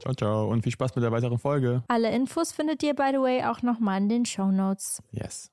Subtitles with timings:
[0.00, 0.48] Ciao, ciao.
[0.48, 1.82] Und viel Spaß mit der weiteren Folge.
[1.88, 5.02] Alle Infos findet ihr, by the way, auch nochmal in den Show Notes.
[5.10, 5.50] Yes.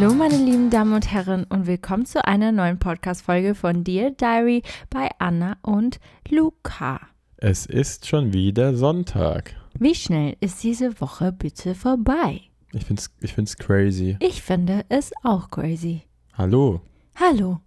[0.00, 4.62] Hallo meine lieben Damen und Herren und willkommen zu einer neuen Podcast-Folge von Dear Diary
[4.88, 6.00] bei Anna und
[6.30, 7.02] Luca.
[7.36, 9.54] Es ist schon wieder Sonntag.
[9.78, 12.40] Wie schnell ist diese Woche bitte vorbei?
[12.72, 14.16] Ich finde es ich find's crazy.
[14.20, 16.00] Ich finde es auch crazy.
[16.32, 16.80] Hallo?
[17.16, 17.60] Hallo.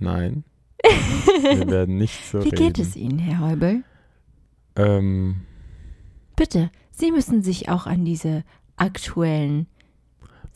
[0.00, 0.42] Nein.
[0.82, 2.56] Wir werden nicht so Wie reden.
[2.56, 3.84] geht es Ihnen, Herr Heubel?
[4.74, 5.42] Ähm,
[6.34, 8.42] Bitte, Sie müssen sich auch an diese
[8.76, 9.68] aktuellen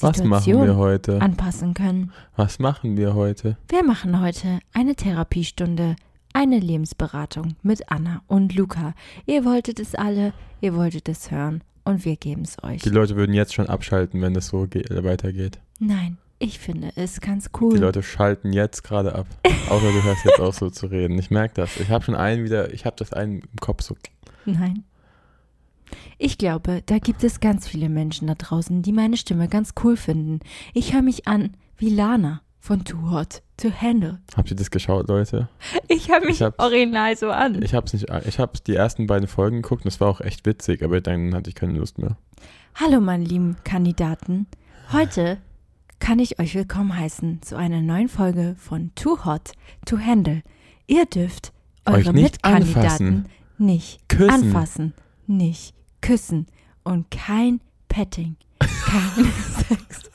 [0.01, 1.21] was machen wir heute?
[1.21, 2.13] anpassen können.
[2.37, 3.57] Was machen wir heute?
[3.69, 5.97] Wir machen heute eine Therapiestunde,
[6.33, 8.95] eine Lebensberatung mit Anna und Luca.
[9.27, 12.83] Ihr wolltet es alle, ihr wolltet es hören und wir geben es euch.
[12.83, 15.59] Die Leute würden jetzt schon abschalten, wenn es so ge- weitergeht.
[15.81, 17.79] Nein, ich finde es ganz Die cool.
[17.79, 19.27] Leute schalten jetzt gerade ab.
[19.69, 21.19] Außer du hörst jetzt auch so zu reden.
[21.19, 21.77] Ich merke das.
[21.81, 23.97] Ich habe schon einen wieder, ich habe das einen im Kopf so.
[24.45, 24.85] Nein.
[26.19, 29.97] Ich glaube, da gibt es ganz viele Menschen da draußen, die meine Stimme ganz cool
[29.97, 30.41] finden.
[30.75, 34.19] Ich höre mich an wie Lana von Too Hot to Handle.
[34.37, 35.49] Habt ihr das geschaut, Leute?
[35.89, 37.63] Ich höre mich Ich hab's- original so an.
[37.63, 40.21] Ich habe es nicht, ich habe die ersten beiden Folgen geguckt und es war auch
[40.21, 42.17] echt witzig, aber dann hatte ich keine Lust mehr.
[42.75, 44.47] Hallo, meine lieben Kandidaten.
[44.93, 45.39] Heute
[46.01, 49.53] kann ich euch willkommen heißen zu einer neuen Folge von Too Hot
[49.87, 50.43] to Handle.
[50.87, 51.53] Ihr dürft
[51.87, 53.27] Euch eure nicht Mitkandidaten anfassen.
[53.59, 54.31] nicht Küssen.
[54.31, 54.95] anfassen,
[55.27, 56.47] nicht küssen
[56.85, 59.25] und kein Petting, kein
[59.69, 60.11] Sex.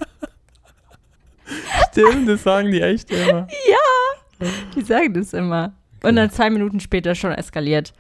[1.92, 3.48] Stimmt, das sagen die echt immer.
[3.70, 5.74] Ja, die sagen das immer.
[6.04, 7.94] Und dann zwei Minuten später schon eskaliert.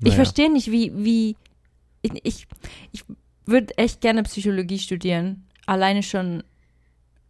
[0.00, 0.14] Ich Naja.
[0.16, 1.36] verstehe nicht, wie, wie.
[2.02, 2.46] Ich, ich,
[2.92, 3.04] ich
[3.46, 5.46] würde echt gerne Psychologie studieren.
[5.66, 6.44] Alleine schon.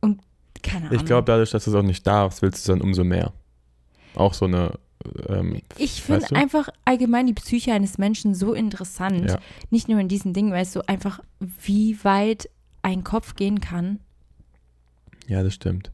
[0.01, 0.21] Und
[0.63, 0.99] keine Ahnung.
[1.01, 3.33] Ich glaube, dadurch, dass du es auch nicht darfst, willst du es dann umso mehr.
[4.15, 4.79] Auch so eine.
[5.29, 9.31] Ähm, Ich finde einfach allgemein die Psyche eines Menschen so interessant.
[9.31, 9.39] Ja.
[9.71, 11.21] Nicht nur in diesen Dingen, weißt du, einfach,
[11.63, 12.49] wie weit
[12.83, 14.01] ein Kopf gehen kann.
[15.29, 15.91] ja, das stimmt.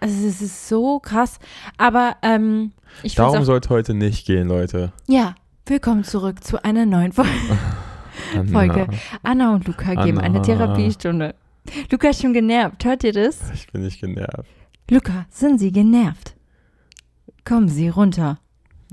[0.00, 1.38] Also, es ist so krass.
[1.78, 4.92] Aber ähm, ich Darum sollte heute nicht gehen, Leute.
[5.08, 5.34] Ja,
[5.66, 7.30] willkommen zurück zu einer neuen Folge.
[8.34, 8.52] Anna.
[8.52, 8.88] Folge.
[9.22, 10.42] Anna und Luca geben eine Anna.
[10.42, 11.34] Therapiestunde.
[11.90, 12.84] Luca ist schon genervt.
[12.84, 13.50] Hört ihr das?
[13.52, 14.48] Ich bin nicht genervt.
[14.90, 16.34] Luca, sind Sie genervt?
[17.48, 18.38] Kommen Sie runter.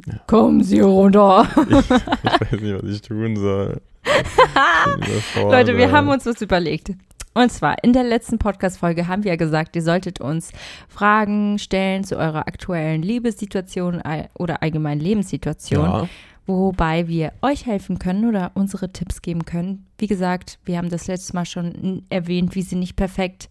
[0.06, 0.14] Ja.
[0.28, 1.46] Kommen Sie runter.
[1.58, 1.90] Ich, ich
[2.52, 3.82] weiß nicht, was ich tun soll.
[5.36, 6.94] Leute, wir haben uns was überlegt.
[7.34, 10.54] Und zwar, in der letzten Podcast-Folge haben wir ja gesagt, ihr solltet uns
[10.88, 14.02] Fragen stellen zu eurer aktuellen Liebessituation
[14.36, 16.10] oder allgemeinen Lebenssituation, ja.
[16.46, 19.86] wobei wir euch helfen können oder unsere Tipps geben können.
[19.98, 23.50] Wie gesagt, wir haben das letzte Mal schon erwähnt, wir sind nicht perfekt.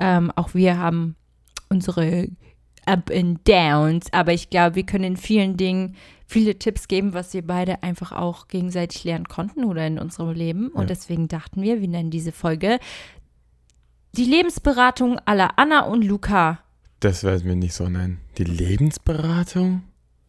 [0.00, 1.14] Ähm, auch wir haben
[1.68, 2.26] unsere
[2.90, 5.96] Up and Downs, aber ich glaube, wir können in vielen Dingen
[6.26, 10.68] viele Tipps geben, was wir beide einfach auch gegenseitig lernen konnten oder in unserem Leben.
[10.68, 10.86] Und ja.
[10.88, 12.78] deswegen dachten wir, wir nennen diese Folge
[14.16, 16.60] die Lebensberatung aller Anna und Luca.
[17.00, 18.20] Das werden wir nicht so nennen.
[18.38, 19.82] Die Lebensberatung?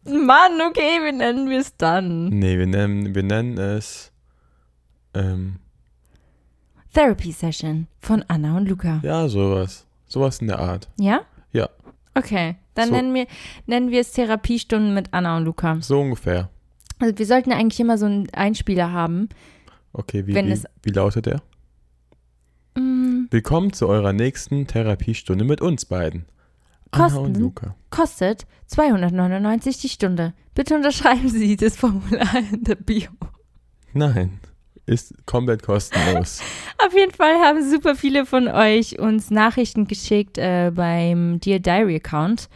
[0.04, 2.28] Mann, okay, wie nennen wir es dann?
[2.28, 4.12] Nee, wir nennen, wir nennen es
[5.14, 5.56] ähm,
[6.92, 9.00] Therapy Session von Anna und Luca.
[9.02, 9.86] Ja, sowas.
[10.06, 10.88] Sowas in der Art.
[10.98, 11.22] Ja?
[11.52, 11.68] Ja.
[12.14, 12.94] Okay, dann so.
[12.94, 13.26] nennen, wir,
[13.66, 15.78] nennen wir es Therapiestunden mit Anna und Luca.
[15.80, 16.50] So ungefähr.
[16.98, 19.28] Also wir sollten eigentlich immer so einen Einspieler haben.
[19.92, 21.42] Okay, wie, wie, wie lautet der?
[22.76, 23.26] Mm.
[23.30, 26.26] Willkommen zu eurer nächsten Therapiestunde mit uns beiden.
[26.90, 27.74] Kosten, Anna und Luca.
[27.90, 30.34] Kostet 299 die Stunde.
[30.54, 33.10] Bitte unterschreiben Sie das Formular in der Bio.
[33.94, 34.38] Nein,
[34.86, 36.40] ist komplett kostenlos.
[36.84, 41.96] Auf jeden Fall haben super viele von euch uns Nachrichten geschickt äh, beim Dear Diary
[41.96, 42.48] Account.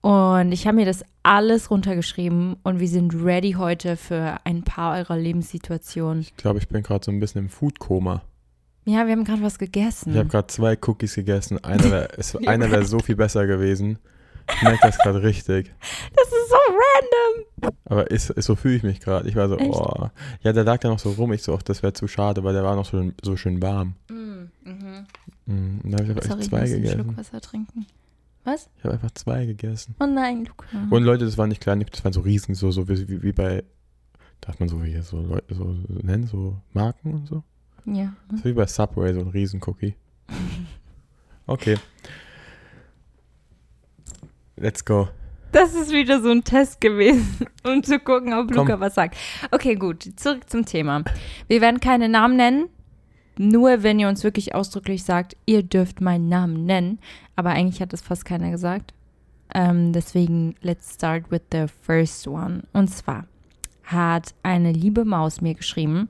[0.00, 4.98] Und ich habe mir das alles runtergeschrieben und wir sind ready heute für ein paar
[4.98, 6.20] eurer Lebenssituationen.
[6.20, 8.22] Ich glaube, ich bin gerade so ein bisschen im Foodkoma.
[8.84, 10.12] Ja, wir haben gerade was gegessen.
[10.12, 11.62] Ich habe gerade zwei Cookies gegessen.
[11.64, 13.98] Einer wäre wär so viel besser gewesen.
[14.52, 15.72] Ich merke das gerade richtig.
[16.14, 17.74] Das ist so random.
[17.86, 19.28] Aber ist, ist so fühle ich mich gerade.
[19.28, 19.70] Ich war so, Echt?
[19.70, 20.10] oh.
[20.42, 21.32] Ja, der lag da noch so rum.
[21.32, 23.94] Ich so, ach, das wäre zu schade, weil der war noch so, so schön warm.
[24.08, 24.14] Mm,
[24.64, 25.06] mhm.
[25.46, 27.00] Mm, und da habe ich einfach Sorry, zwei ich gegessen.
[27.00, 27.86] Einen Schluck Wasser trinken.
[28.44, 28.68] Was?
[28.76, 29.96] Ich habe einfach zwei gegessen.
[30.00, 30.66] Oh nein, Luca.
[30.90, 33.64] Und Leute, das waren nicht klein, das waren so riesen, so, so wie, wie bei,
[34.42, 37.42] darf man so hier so Leute so nennen, so Marken und so.
[37.86, 38.14] Ja.
[38.34, 39.94] Ist wie bei Subway, so ein Riesen-Cookie.
[41.46, 41.76] Okay.
[44.56, 45.08] Let's go.
[45.52, 48.66] Das ist wieder so ein Test gewesen, um zu gucken, ob Komm.
[48.66, 49.16] Luca was sagt.
[49.50, 50.08] Okay, gut.
[50.16, 51.04] Zurück zum Thema.
[51.46, 52.68] Wir werden keine Namen nennen.
[53.36, 56.98] Nur wenn ihr uns wirklich ausdrücklich sagt, ihr dürft meinen Namen nennen.
[57.36, 58.94] Aber eigentlich hat das fast keiner gesagt.
[59.54, 62.62] Ähm, deswegen, let's start with the first one.
[62.72, 63.26] Und zwar
[63.84, 66.08] hat eine liebe Maus mir geschrieben,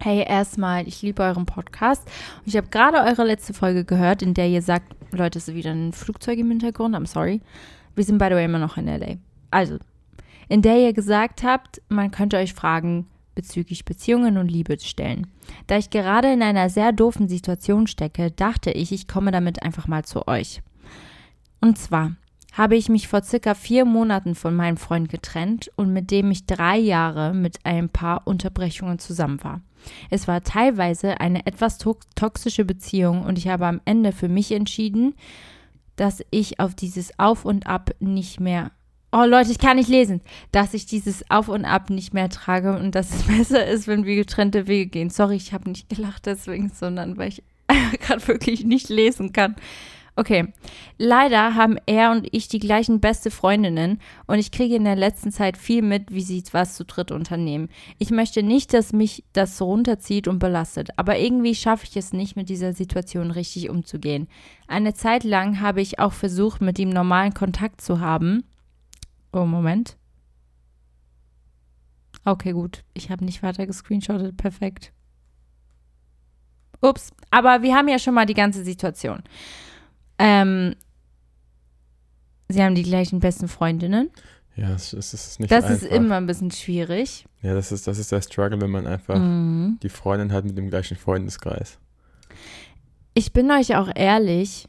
[0.00, 2.08] Hey, erstmal, ich liebe euren Podcast.
[2.38, 5.56] Und ich habe gerade eure letzte Folge gehört, in der ihr sagt, Leute, es ist
[5.56, 7.40] wieder ein Flugzeug im Hintergrund, I'm sorry.
[7.96, 9.16] Wir sind by the way immer noch in LA.
[9.50, 9.78] Also,
[10.48, 15.26] in der ihr gesagt habt, man könnte euch Fragen bezüglich Beziehungen und Liebe stellen.
[15.66, 19.88] Da ich gerade in einer sehr doofen Situation stecke, dachte ich, ich komme damit einfach
[19.88, 20.62] mal zu euch.
[21.60, 22.12] Und zwar
[22.52, 26.46] habe ich mich vor circa vier Monaten von meinem Freund getrennt und mit dem ich
[26.46, 29.60] drei Jahre mit ein paar Unterbrechungen zusammen war.
[30.10, 34.52] Es war teilweise eine etwas to toxische Beziehung und ich habe am Ende für mich
[34.52, 35.14] entschieden,
[35.96, 38.70] dass ich auf dieses Auf und Ab nicht mehr.
[39.10, 40.20] Oh Leute, ich kann nicht lesen,
[40.52, 44.04] dass ich dieses Auf und Ab nicht mehr trage und dass es besser ist, wenn
[44.04, 45.10] wir getrennte Wege gehen.
[45.10, 47.42] Sorry, ich habe nicht gelacht deswegen, sondern weil ich
[48.00, 49.56] gerade wirklich nicht lesen kann.
[50.18, 50.52] Okay,
[50.96, 55.30] leider haben er und ich die gleichen beste Freundinnen und ich kriege in der letzten
[55.30, 57.68] Zeit viel mit, wie sie was zu dritt unternehmen.
[57.98, 62.12] Ich möchte nicht, dass mich das so runterzieht und belastet, aber irgendwie schaffe ich es
[62.12, 64.26] nicht, mit dieser Situation richtig umzugehen.
[64.66, 68.42] Eine Zeit lang habe ich auch versucht, mit ihm normalen Kontakt zu haben.
[69.32, 69.96] Oh, Moment.
[72.24, 72.82] Okay, gut.
[72.92, 74.36] Ich habe nicht weiter gescreenshottet.
[74.36, 74.92] Perfekt.
[76.80, 77.12] Ups.
[77.30, 79.22] Aber wir haben ja schon mal die ganze Situation.
[80.18, 80.74] Ähm,
[82.48, 84.10] sie haben die gleichen besten Freundinnen.
[84.56, 85.82] Ja, es, es ist nicht Das einfach.
[85.82, 87.26] ist immer ein bisschen schwierig.
[87.42, 89.78] Ja, das ist, das ist der Struggle, wenn man einfach mhm.
[89.82, 91.78] die Freundin hat mit dem gleichen Freundeskreis.
[93.14, 94.68] Ich bin euch auch ehrlich,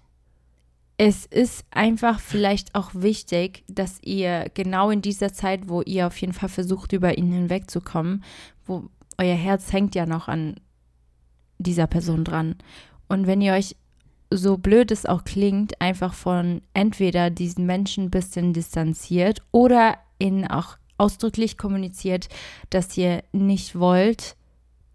[0.98, 6.18] es ist einfach vielleicht auch wichtig, dass ihr genau in dieser Zeit, wo ihr auf
[6.18, 8.24] jeden Fall versucht, über ihn hinwegzukommen,
[8.65, 10.60] wo euer Herz hängt ja noch an
[11.58, 12.56] dieser Person dran.
[13.08, 13.75] Und wenn ihr euch
[14.31, 20.45] so blöd es auch klingt, einfach von entweder diesen Menschen ein bisschen distanziert oder ihnen
[20.45, 22.27] auch ausdrücklich kommuniziert,
[22.69, 24.36] dass ihr nicht wollt,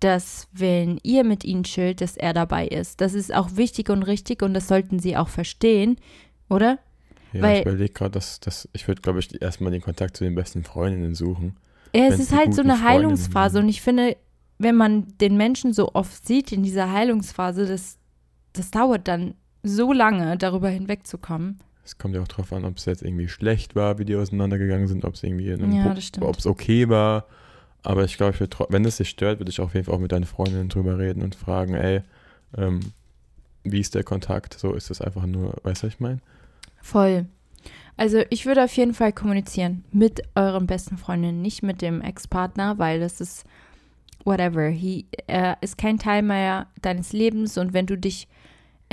[0.01, 3.01] dass wenn ihr mit ihnen chillt, dass er dabei ist.
[3.01, 5.97] Das ist auch wichtig und richtig und das sollten sie auch verstehen,
[6.49, 6.79] oder?
[7.33, 10.25] Ja, Weil, ich überlege gerade, dass, dass ich würde, glaube ich, erstmal den Kontakt zu
[10.25, 11.57] den besten Freundinnen suchen.
[11.95, 14.17] Ja, es ist halt so eine Heilungsphase und ich finde,
[14.59, 17.99] wenn man den Menschen so oft sieht in dieser Heilungsphase, dass
[18.55, 21.61] das dauert dann so lange, darüber hinwegzukommen.
[21.85, 24.87] Es kommt ja auch drauf an, ob es jetzt irgendwie schlecht war, wie die auseinandergegangen
[24.87, 27.27] sind, ob es irgendwie ja, ob es okay war.
[27.83, 30.25] Aber ich glaube, wenn es dich stört, würde ich auf jeden Fall auch mit deinen
[30.25, 32.01] Freundinnen drüber reden und fragen, ey,
[32.57, 32.81] ähm,
[33.65, 34.59] wie ist der Kontakt?
[34.59, 36.21] So ist es einfach nur, weißt du, was ich meine?
[36.81, 37.27] Voll.
[37.97, 42.79] Also ich würde auf jeden Fall kommunizieren mit euren besten Freundinnen, nicht mit dem Ex-Partner,
[42.79, 43.45] weil das ist
[44.25, 44.69] whatever.
[44.69, 48.27] He, er ist kein Teil mehr deines Lebens und wenn du dich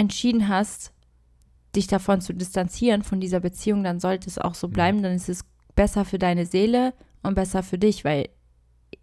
[0.02, 0.92] entschieden hast,
[1.76, 4.74] dich davon zu distanzieren, von dieser Beziehung, dann sollte es auch so mhm.
[4.74, 5.04] bleiben.
[5.04, 6.94] Dann ist es besser für deine Seele
[7.24, 8.30] und besser für dich, weil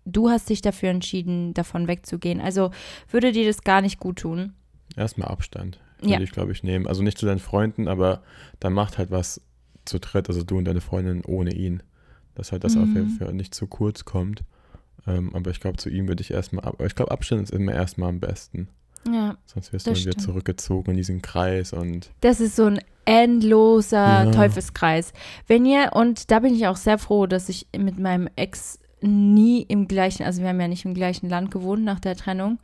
[0.04, 2.40] du hast dich dafür entschieden, davon wegzugehen.
[2.40, 2.70] Also
[3.10, 4.52] würde dir das gar nicht gut tun.
[4.96, 6.20] Erstmal Abstand würde ja.
[6.20, 6.86] ich, glaube ich, nehmen.
[6.86, 8.22] Also nicht zu deinen Freunden, aber
[8.60, 9.40] dann macht halt was
[9.84, 11.82] zu dritt, also du und deine Freundin ohne ihn.
[12.34, 12.82] Dass halt das mhm.
[12.82, 14.44] auf jeden Fall nicht zu kurz kommt.
[15.06, 17.72] Ähm, aber ich glaube, zu ihm würde ich erstmal, aber ich glaube, Abstand ist immer
[17.72, 18.68] erstmal am besten.
[19.12, 19.36] Ja.
[19.46, 22.10] Sonst wirst du dann wieder zurückgezogen in diesen Kreis und.
[22.20, 24.30] Das ist so ein endloser ja.
[24.30, 25.12] Teufelskreis.
[25.46, 29.62] Wenn ihr, und da bin ich auch sehr froh, dass ich mit meinem Ex nie
[29.62, 32.58] im gleichen, also wir haben ja nicht im gleichen Land gewohnt nach der Trennung,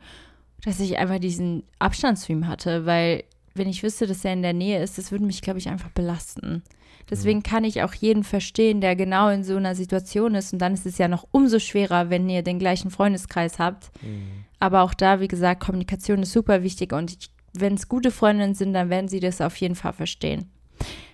[0.63, 3.23] dass ich einfach diesen Abstand zu ihm hatte, weil
[3.55, 5.89] wenn ich wüsste, dass er in der Nähe ist, das würde mich, glaube ich, einfach
[5.89, 6.61] belasten.
[7.09, 10.53] Deswegen kann ich auch jeden verstehen, der genau in so einer Situation ist.
[10.53, 13.91] Und dann ist es ja noch umso schwerer, wenn ihr den gleichen Freundeskreis habt.
[14.01, 14.45] Mhm.
[14.59, 16.93] Aber auch da, wie gesagt, Kommunikation ist super wichtig.
[16.93, 17.17] Und
[17.53, 20.49] wenn es gute Freundinnen sind, dann werden sie das auf jeden Fall verstehen.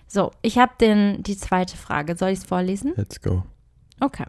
[0.06, 0.72] So, ich habe
[1.20, 2.16] die zweite Frage.
[2.16, 2.92] Soll ich es vorlesen?
[2.96, 3.44] Let's go.
[4.00, 4.24] Okay.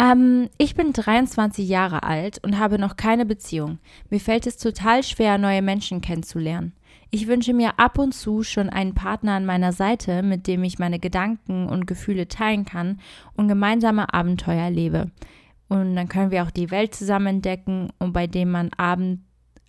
[0.00, 3.78] Ähm, ich bin 23 Jahre alt und habe noch keine Beziehung.
[4.08, 6.72] Mir fällt es total schwer, neue Menschen kennenzulernen.
[7.12, 10.78] Ich wünsche mir ab und zu schon einen Partner an meiner Seite, mit dem ich
[10.78, 13.00] meine Gedanken und Gefühle teilen kann
[13.34, 15.10] und gemeinsame Abenteuer erlebe.
[15.68, 19.22] Und dann können wir auch die Welt zusammen entdecken und bei dem man abend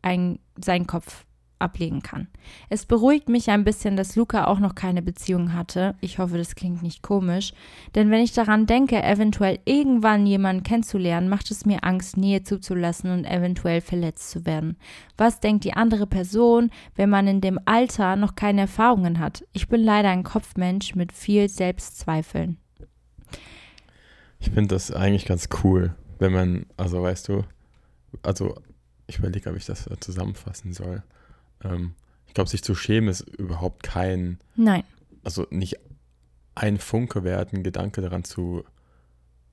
[0.03, 1.25] ein, seinen Kopf
[1.61, 2.27] ablegen kann.
[2.69, 5.95] Es beruhigt mich ein bisschen, dass Luca auch noch keine Beziehung hatte.
[6.01, 7.53] Ich hoffe, das klingt nicht komisch.
[7.95, 13.11] Denn wenn ich daran denke, eventuell irgendwann jemanden kennenzulernen, macht es mir Angst, Nähe zuzulassen
[13.11, 14.77] und eventuell verletzt zu werden.
[15.17, 19.45] Was denkt die andere Person, wenn man in dem Alter noch keine Erfahrungen hat?
[19.53, 22.57] Ich bin leider ein Kopfmensch mit viel Selbstzweifeln.
[24.39, 27.43] Ich finde das eigentlich ganz cool, wenn man, also weißt du,
[28.23, 28.55] also
[29.07, 31.03] ich überlege, ob ich das zusammenfassen soll.
[31.63, 31.93] Ähm,
[32.27, 34.39] ich glaube, sich zu schämen ist überhaupt kein.
[34.55, 34.83] Nein.
[35.23, 35.75] Also nicht
[36.55, 38.63] ein Funke wert, ein Gedanke daran zu,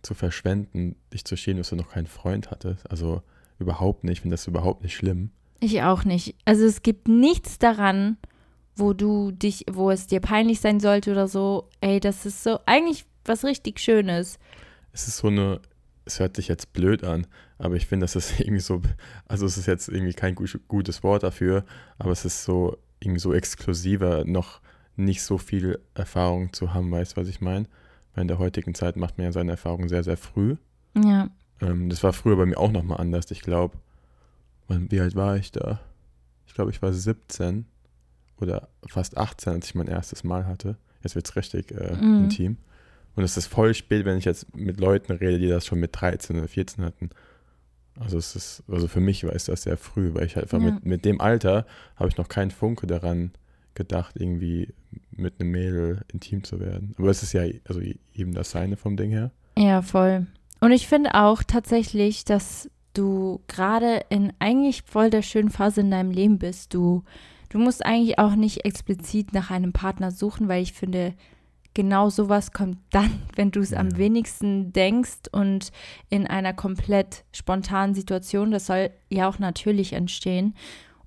[0.02, 2.90] zu verschwenden, dich zu schämen, dass du noch keinen Freund hattest.
[2.90, 3.22] Also
[3.58, 4.14] überhaupt nicht.
[4.14, 5.30] Ich finde das überhaupt nicht schlimm.
[5.60, 6.36] Ich auch nicht.
[6.44, 8.16] Also es gibt nichts daran,
[8.76, 11.68] wo du dich, wo es dir peinlich sein sollte oder so.
[11.80, 14.38] Ey, das ist so eigentlich was richtig Schönes.
[14.92, 15.60] Es ist so eine
[16.08, 17.26] es hört sich jetzt blöd an,
[17.58, 18.82] aber ich finde, das ist irgendwie so,
[19.28, 21.64] also es ist jetzt irgendwie kein gutes Wort dafür,
[21.98, 24.60] aber es ist so irgendwie so exklusiver, noch
[24.96, 27.66] nicht so viel Erfahrung zu haben, weißt du, was ich meine?
[28.14, 30.56] Weil in der heutigen Zeit macht man ja seine Erfahrungen sehr, sehr früh.
[30.96, 31.28] Ja.
[31.60, 33.30] Ähm, das war früher bei mir auch nochmal anders.
[33.30, 33.76] Ich glaube,
[34.66, 35.80] wie alt war ich da?
[36.46, 37.66] Ich glaube, ich war 17
[38.40, 40.76] oder fast 18, als ich mein erstes Mal hatte.
[41.02, 42.24] Jetzt wird es richtig äh, mhm.
[42.24, 42.56] intim.
[43.18, 45.90] Und es ist voll spät, wenn ich jetzt mit Leuten rede, die das schon mit
[45.92, 47.10] 13 oder 14 hatten.
[47.98, 50.64] Also es ist, also für mich war es das sehr früh, weil ich halt einfach
[50.64, 50.74] ja.
[50.74, 53.32] mit, mit dem Alter habe ich noch keinen Funke daran
[53.74, 54.72] gedacht, irgendwie
[55.10, 56.94] mit einem Mädel intim zu werden.
[56.96, 57.80] Aber es ist ja also
[58.14, 59.32] eben das Seine vom Ding her.
[59.56, 60.28] Ja, voll.
[60.60, 65.90] Und ich finde auch tatsächlich, dass du gerade in eigentlich voll der schönen Phase in
[65.90, 66.72] deinem Leben bist.
[66.72, 67.02] Du,
[67.48, 71.14] du musst eigentlich auch nicht explizit nach einem Partner suchen, weil ich finde,
[71.78, 73.78] genau sowas kommt dann, wenn du es ja.
[73.78, 75.70] am wenigsten denkst und
[76.10, 78.50] in einer komplett spontanen Situation.
[78.50, 80.56] Das soll ja auch natürlich entstehen.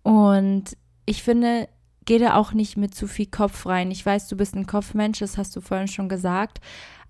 [0.01, 1.67] Und ich finde,
[2.05, 3.91] geh da auch nicht mit zu viel Kopf rein.
[3.91, 6.61] Ich weiß, du bist ein Kopfmensch, das hast du vorhin schon gesagt,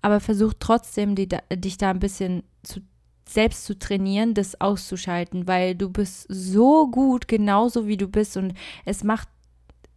[0.02, 2.80] aber versuch trotzdem, die, dich da ein bisschen zu,
[3.28, 8.54] selbst zu trainieren, das auszuschalten, weil du bist so gut, genauso wie du bist und
[8.84, 9.28] es macht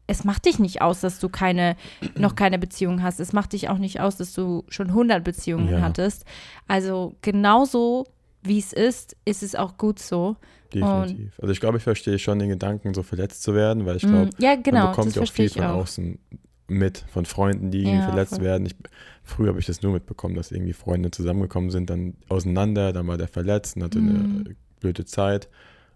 [0.08, 1.76] es macht dich nicht aus, dass du keine,
[2.18, 3.20] noch keine Beziehung hast.
[3.20, 5.82] Es macht dich auch nicht aus, dass du schon 100 Beziehungen ja.
[5.82, 6.26] hattest.
[6.68, 8.06] Also genauso
[8.44, 10.36] wie es ist, ist es auch gut so.
[10.74, 11.34] Definitiv.
[11.38, 14.04] Und also ich glaube, ich verstehe schon den Gedanken, so verletzt zu werden, weil ich
[14.04, 15.76] glaube, mm, ja, genau, man bekommt ja auch viel von auch.
[15.82, 16.20] außen
[16.68, 18.44] mit, von Freunden, die irgendwie ja, verletzt voll.
[18.44, 18.66] werden.
[18.66, 18.76] Ich,
[19.24, 23.18] früher habe ich das nur mitbekommen, dass irgendwie Freunde zusammengekommen sind, dann auseinander, dann war
[23.18, 24.44] der verletzt und hatte mm.
[24.46, 25.50] eine blöde Zeit.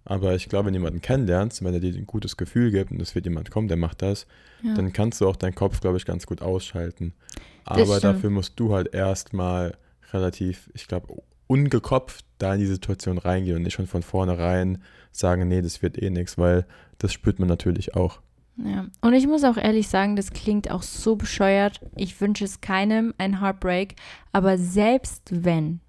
[0.10, 3.00] Aber ich glaube, wenn du jemanden kennenlernst, wenn er dir ein gutes Gefühl gibt und
[3.00, 4.26] es wird jemand kommen, der macht das,
[4.64, 4.74] ja.
[4.74, 7.14] dann kannst du auch deinen Kopf, glaube ich, ganz gut ausschalten.
[7.64, 9.78] Aber dafür musst du halt erstmal
[10.12, 15.48] relativ, ich glaube, ungekopft da in die Situation reingehen und nicht schon von vornherein sagen,
[15.48, 16.66] nee, das wird eh nichts, weil
[16.98, 18.20] das spürt man natürlich auch.
[18.58, 21.82] Ja, und ich muss auch ehrlich sagen, das klingt auch so bescheuert.
[21.96, 23.96] Ich wünsche es keinem ein Heartbreak,
[24.32, 25.82] aber selbst wenn,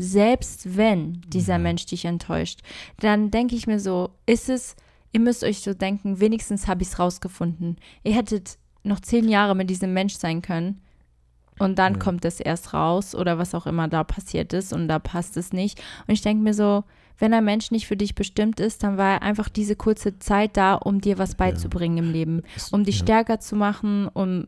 [0.00, 1.58] selbst wenn dieser Ja.
[1.58, 2.60] Mensch dich enttäuscht,
[3.00, 4.76] dann denke ich mir so, ist es,
[5.12, 7.76] ihr müsst euch so denken, wenigstens habe ich es rausgefunden.
[8.02, 10.80] Ihr hättet noch zehn Jahre mit diesem Mensch sein können
[11.58, 11.98] und dann Ja.
[11.98, 15.52] kommt es erst raus oder was auch immer da passiert ist und da passt es
[15.52, 15.78] nicht.
[16.06, 16.84] Und ich denke mir so,
[17.18, 20.56] wenn ein Mensch nicht für dich bestimmt ist, dann war er einfach diese kurze Zeit
[20.56, 22.40] da, um dir was beizubringen im Leben,
[22.70, 23.02] um dich ja.
[23.02, 24.46] stärker zu machen, um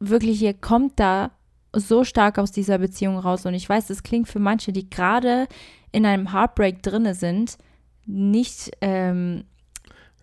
[0.00, 1.30] wirklich, ihr kommt da
[1.72, 3.46] so stark aus dieser Beziehung raus.
[3.46, 5.46] Und ich weiß, das klingt für manche, die gerade
[5.92, 7.58] in einem Heartbreak drinne sind,
[8.06, 9.44] nicht, ähm,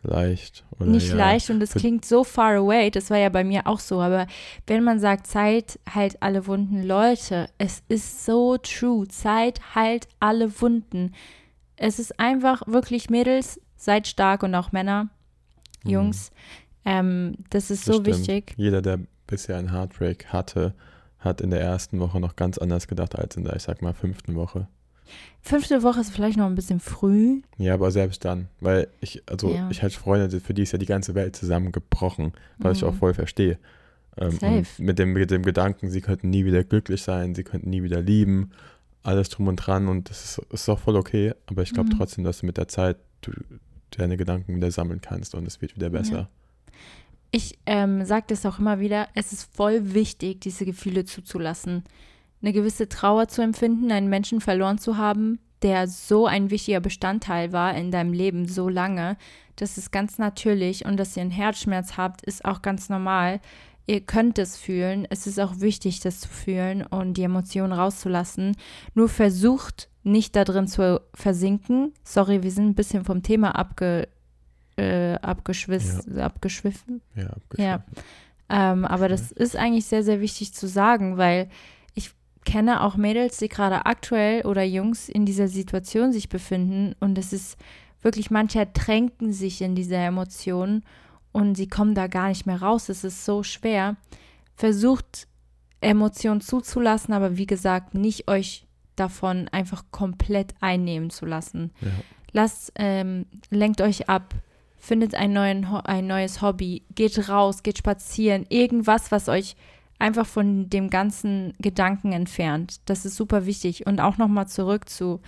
[0.04, 0.66] leicht.
[0.80, 2.90] Nicht ja, leicht und es klingt so far away.
[2.92, 4.02] Das war ja bei mir auch so.
[4.02, 4.28] Aber
[4.66, 9.08] wenn man sagt, Zeit heilt alle Wunden, Leute, es ist so true.
[9.08, 11.14] Zeit heilt alle Wunden.
[11.76, 15.10] Es ist einfach wirklich Mädels, seid stark und auch Männer,
[15.84, 15.92] Mhm.
[15.92, 16.32] Jungs.
[16.86, 18.18] Ähm, das ist Das so stimmt.
[18.18, 18.54] wichtig.
[18.58, 20.74] Jeder, der bisher einen Heartbreak hatte,
[21.20, 23.94] hat in der ersten Woche noch ganz anders gedacht als in der, ich sag mal,
[23.94, 24.68] fünften Woche.
[25.42, 27.42] Fünfte Woche ist vielleicht noch ein bisschen früh.
[27.58, 29.70] Ja, aber selbst dann, weil ich, also Ja.
[29.72, 32.90] ich hatte Freunde, für die ist ja die ganze Welt zusammengebrochen, was ich Mhm.
[32.90, 33.58] auch voll verstehe.
[34.18, 37.84] Ähm, mit dem, mit dem Gedanken, sie könnten nie wieder glücklich sein, sie könnten nie
[37.84, 38.52] wieder lieben,
[39.04, 41.98] alles drum und dran und das ist, ist auch voll okay, aber ich glaube Mhm.
[41.98, 43.32] trotzdem, dass du mit der Zeit du
[43.92, 46.30] deine Gedanken wieder sammeln kannst und es wird wieder besser.
[47.32, 51.84] Ich ähm, sage das auch immer wieder, es ist voll wichtig, diese Gefühle zuzulassen.
[52.42, 57.52] Eine gewisse Trauer zu empfinden, einen Menschen verloren zu haben, der so ein wichtiger Bestandteil
[57.52, 59.18] war in deinem Leben so lange.
[59.56, 63.42] Das ist ganz natürlich und dass ihr einen Herzschmerz habt, ist auch ganz normal.
[63.88, 65.08] Ihr könnt es fühlen.
[65.10, 68.56] Es ist auch wichtig, das zu fühlen und die Emotionen rauszulassen.
[68.94, 71.94] Nur versucht nicht da drin zu versinken.
[72.04, 74.08] Sorry, wir sind ein bisschen vom Thema abge,
[74.78, 77.02] äh, abgeschwiss, abgeschwiffen.
[77.16, 77.30] Ja, Ja.
[77.32, 77.84] abgeschlossen.
[78.50, 81.50] Ähm, aber das ist eigentlich sehr, sehr wichtig zu sagen, weil
[81.96, 82.12] ich
[82.46, 87.34] kenne auch Mädels, die gerade aktuell oder Jungs in dieser Situation sich befinden und es
[87.34, 87.58] ist
[88.02, 90.84] wirklich, manche ertränken sich in dieser Emotion
[91.34, 92.88] und sie kommen da gar nicht mehr raus.
[92.88, 93.98] Es ist so schwer.
[94.56, 95.28] Versucht
[95.82, 101.72] Emotionen zuzulassen, aber wie gesagt, nicht euch davon einfach komplett einnehmen zu lassen.
[101.82, 101.90] Ja.
[102.32, 104.34] Lasst, ähm, lenkt euch ab,
[104.78, 109.56] findet ein, neuen, ein neues Hobby, geht raus, geht spazieren, irgendwas, was euch
[110.00, 112.82] einfach von dem ganzen Gedanken entfernt.
[112.86, 113.88] Das ist super wichtig.
[113.88, 115.20] Und auch nochmal zurück zu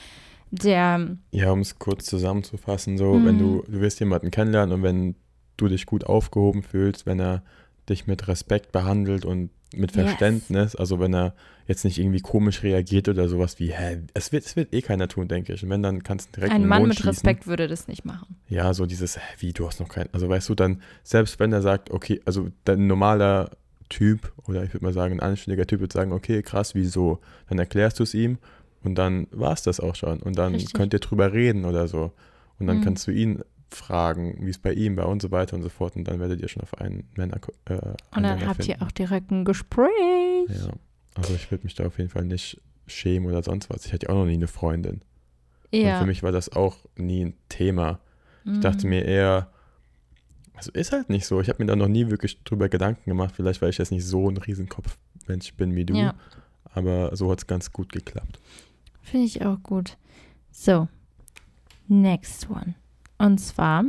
[0.51, 3.25] der, Ja, um es kurz zusammenzufassen, so, Mhm.
[3.25, 5.15] wenn du, du wirst jemanden kennenlernen und wenn
[5.57, 7.43] du dich gut aufgehoben fühlst, wenn er
[7.89, 10.05] dich mit Respekt behandelt und mit Yes.
[10.07, 11.33] Verständnis, also wenn er
[11.67, 15.07] jetzt nicht irgendwie komisch reagiert oder sowas wie, hä, es wird, es wird eh keiner
[15.07, 15.63] tun, denke ich.
[15.63, 17.09] Und wenn, dann kannst du direkt in ein Mann Mond mit schießen.
[17.11, 18.35] Respekt würde das nicht machen.
[18.47, 21.53] Ja, so dieses, hä, wie, du hast noch keinen, also weißt du, dann, selbst wenn
[21.53, 23.51] er sagt, okay, also dein normaler
[23.89, 27.19] Typ oder ich würde mal sagen, ein anständiger Typ würde sagen, okay, krass, wieso?
[27.47, 28.37] Dann erklärst du es ihm
[28.83, 30.19] und dann war es das auch schon.
[30.21, 30.73] Und dann Richtig.
[30.73, 32.11] könnt ihr drüber reden oder so.
[32.59, 32.81] Und dann Mhm.
[32.81, 35.95] kannst du ihn fragen, wie es bei ihm war und so weiter und so fort.
[35.95, 37.73] Und dann werdet ihr schon auf einen Männer äh,
[38.15, 38.83] Und dann habt ihr finden.
[38.83, 39.89] auch direkt ein Gespräch.
[40.49, 40.71] Ja,
[41.15, 43.85] also ich würde mich da auf jeden Fall nicht schämen oder sonst was.
[43.85, 45.01] Ich hatte ja auch noch nie eine Freundin.
[45.71, 45.95] Ja.
[45.95, 47.99] Und für mich war das auch nie ein Thema.
[48.45, 48.61] Ich Mhm.
[48.61, 49.51] dachte mir eher,
[50.55, 51.39] also ist halt nicht so.
[51.41, 54.05] Ich habe mir da noch nie wirklich drüber Gedanken gemacht, vielleicht weil ich jetzt nicht
[54.05, 55.93] so ein Riesenkopfmensch bin wie du.
[55.95, 56.15] Ja.
[56.63, 58.39] Aber so hat es ganz gut geklappt.
[59.01, 59.97] Finde ich auch gut.
[60.51, 60.87] So,
[61.87, 62.75] next one.
[63.19, 63.83] Und zwar,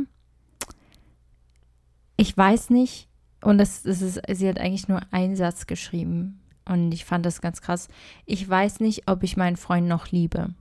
[2.17, 3.07] ich weiß nicht,
[3.41, 6.39] und das, das ist, sie hat eigentlich nur einen Satz geschrieben.
[6.65, 7.87] Und ich fand das ganz krass.
[8.25, 10.53] Ich weiß nicht, ob ich meinen Freund noch liebe.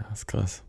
[0.00, 0.64] Ja, ist krass.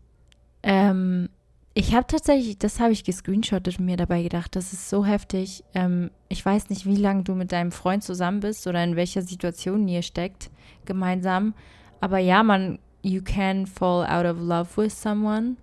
[0.62, 1.28] Ähm,
[1.74, 5.64] ich habe tatsächlich, das habe ich gescreenshottet und mir dabei gedacht, das ist so heftig.
[5.74, 9.22] Ähm, ich weiß nicht, wie lange du mit deinem Freund zusammen bist oder in welcher
[9.22, 10.50] Situation ihr steckt
[10.84, 11.54] gemeinsam.
[12.00, 15.56] Aber ja, man, you can fall out of love with someone.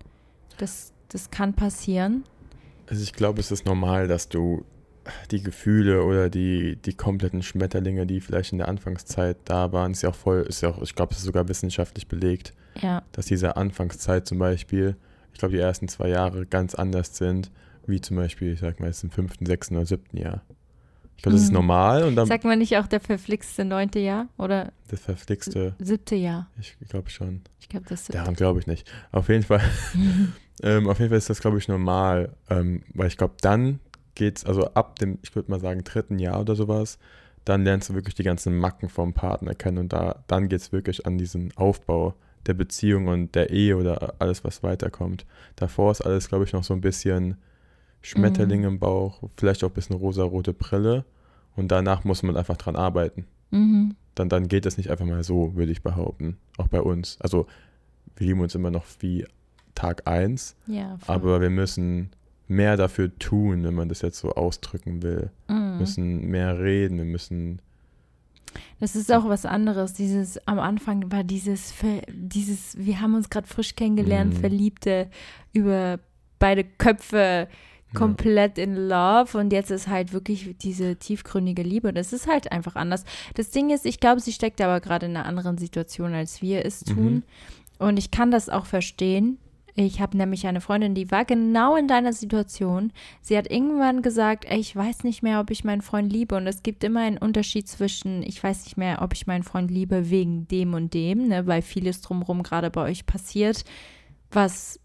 [0.58, 2.23] Das, das kann passieren.
[2.88, 4.65] Also ich glaube, es ist normal, dass du
[5.32, 10.02] die Gefühle oder die, die kompletten Schmetterlinge, die vielleicht in der Anfangszeit da waren, ist
[10.02, 13.26] ja auch voll, ist ja auch, ich glaube, es ist sogar wissenschaftlich belegt, Ja, dass
[13.26, 14.95] diese Anfangszeit zum Beispiel,
[15.34, 17.52] ich glaube, die ersten zwei Jahre ganz anders sind,
[17.86, 20.41] wie zum Beispiel, ich sag mal, jetzt im fünften, sechsten oder siebten Jahr.
[21.17, 21.56] Ich glaube, das ist Mhm.
[21.56, 26.15] normal und dann sagt man nicht auch der verflixte neunte Jahr oder das verflixte, siebte
[26.15, 26.49] Jahr?
[26.60, 27.41] ich glaube schon.
[27.60, 28.19] Ich glaube, das siebte.
[28.19, 28.89] Daran glaube ich nicht.
[29.12, 29.62] Auf jeden Fall,
[30.62, 33.80] ähm, auf jeden Fall ist das, glaube ich, normal, ähm, weil ich glaube, dann
[34.16, 37.00] geht's, also ab dem, ich würde mal sagen, dritten Jahr oder sowas,
[37.46, 40.72] dann lernst du wirklich die ganzen Macken vom Partner kennen und da, dann geht es
[40.72, 42.13] wirklich an diesen Aufbau
[42.46, 45.26] der Beziehung und der Ehe oder alles, was weiterkommt.
[45.56, 47.38] Davor ist alles, glaube ich, noch so ein bisschen
[48.02, 48.68] Schmetterling Mhm.
[48.68, 51.06] im Bauch, vielleicht auch ein bisschen rosarote Brille
[51.56, 53.26] und danach muss man einfach dran arbeiten.
[53.52, 53.96] Mhm.
[54.16, 56.38] Dann, dann geht das nicht einfach mal so, würde ich behaupten.
[56.58, 57.18] Auch bei uns.
[57.22, 57.48] Also
[58.18, 59.26] wir lieben uns immer noch wie
[59.75, 62.09] Tag 1, Ja, aber wir müssen
[62.47, 65.31] mehr dafür tun, wenn man das jetzt so ausdrücken will.
[65.47, 65.77] Wir Mhm.
[65.79, 67.59] müssen mehr reden, wir müssen
[68.79, 69.93] Das ist auch was anderes.
[69.93, 71.73] Dieses am Anfang war dieses,
[72.12, 74.39] dieses, wir haben uns gerade frisch kennengelernt, Mhm.
[74.39, 75.09] Verliebte
[75.53, 75.99] über
[76.38, 77.47] beide Köpfe
[77.95, 81.93] komplett in Love und jetzt ist halt wirklich diese tiefgründige Liebe.
[81.93, 83.05] Das ist halt einfach anders.
[83.36, 86.65] Das Ding ist, ich glaube, sie steckt aber gerade in einer anderen Situation, als wir
[86.65, 86.93] es Mhm.
[86.95, 87.23] tun.
[87.79, 89.38] Und ich kann das auch verstehen.
[89.75, 92.93] Ich habe nämlich eine Freundin, die war genau in deiner Situation.
[93.21, 96.36] Sie hat irgendwann gesagt, ey, ich weiß nicht mehr, ob ich meinen Freund liebe.
[96.36, 99.71] Und es gibt immer einen Unterschied zwischen, ich weiß nicht mehr, ob ich meinen Freund
[99.71, 103.63] liebe wegen dem und dem, ne, weil vieles drumherum gerade bei euch passiert,
[104.31, 104.79] was,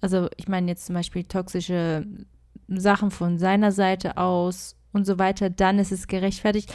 [0.00, 2.04] also ich meine jetzt zum Beispiel toxische
[2.68, 6.72] Sachen von seiner Seite aus und so weiter, dann ist es gerechtfertigt.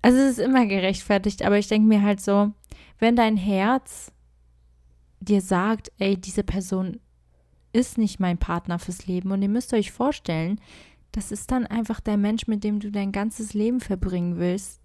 [0.00, 2.52] Also es ist immer gerechtfertigt, aber ich denke mir halt so,
[2.98, 4.12] wenn dein Herz
[5.20, 7.00] dir sagt, ey, diese Person
[7.72, 10.60] ist nicht mein Partner fürs Leben und ihr müsst euch vorstellen,
[11.12, 14.80] das ist dann einfach der Mensch, mit dem du dein ganzes Leben verbringen willst.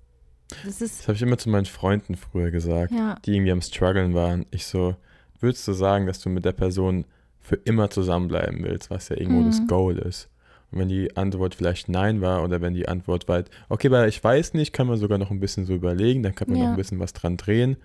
[0.65, 4.13] Das Das habe ich immer zu meinen Freunden früher gesagt, ja, die irgendwie am struggeln
[4.13, 4.45] waren.
[4.51, 4.95] Ich so,
[5.39, 7.05] würdest du sagen, dass du mit der Person
[7.39, 9.45] für immer zusammenbleiben willst, was ja irgendwo Mhm.
[9.45, 10.29] das Goal ist?
[10.71, 14.23] Und wenn die Antwort vielleicht nein war oder wenn die Antwort war, okay, weil ich
[14.23, 16.65] weiß nicht, kann man sogar noch ein bisschen so überlegen, dann kann man Ja.
[16.65, 17.77] noch ein bisschen was dran drehen.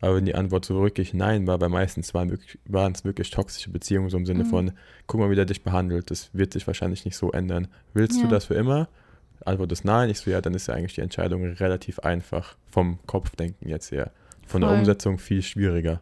[0.00, 3.70] Aber wenn die Antwort so wirklich nein war, weil meistens waren, waren es wirklich toxische
[3.70, 4.48] Beziehungen, so im Sinne Mhm.
[4.50, 4.72] von,
[5.06, 7.68] guck mal, wie der dich behandelt, das wird sich wahrscheinlich nicht so ändern.
[7.94, 8.24] Willst Ja.
[8.24, 8.88] du das für immer?
[9.44, 10.10] Antwort ist nein.
[10.10, 14.10] Ich so, ja, dann ist ja eigentlich die Entscheidung relativ einfach vom Kopfdenken jetzt her.
[14.46, 14.78] Von der Voll.
[14.80, 16.00] Umsetzung viel schwieriger.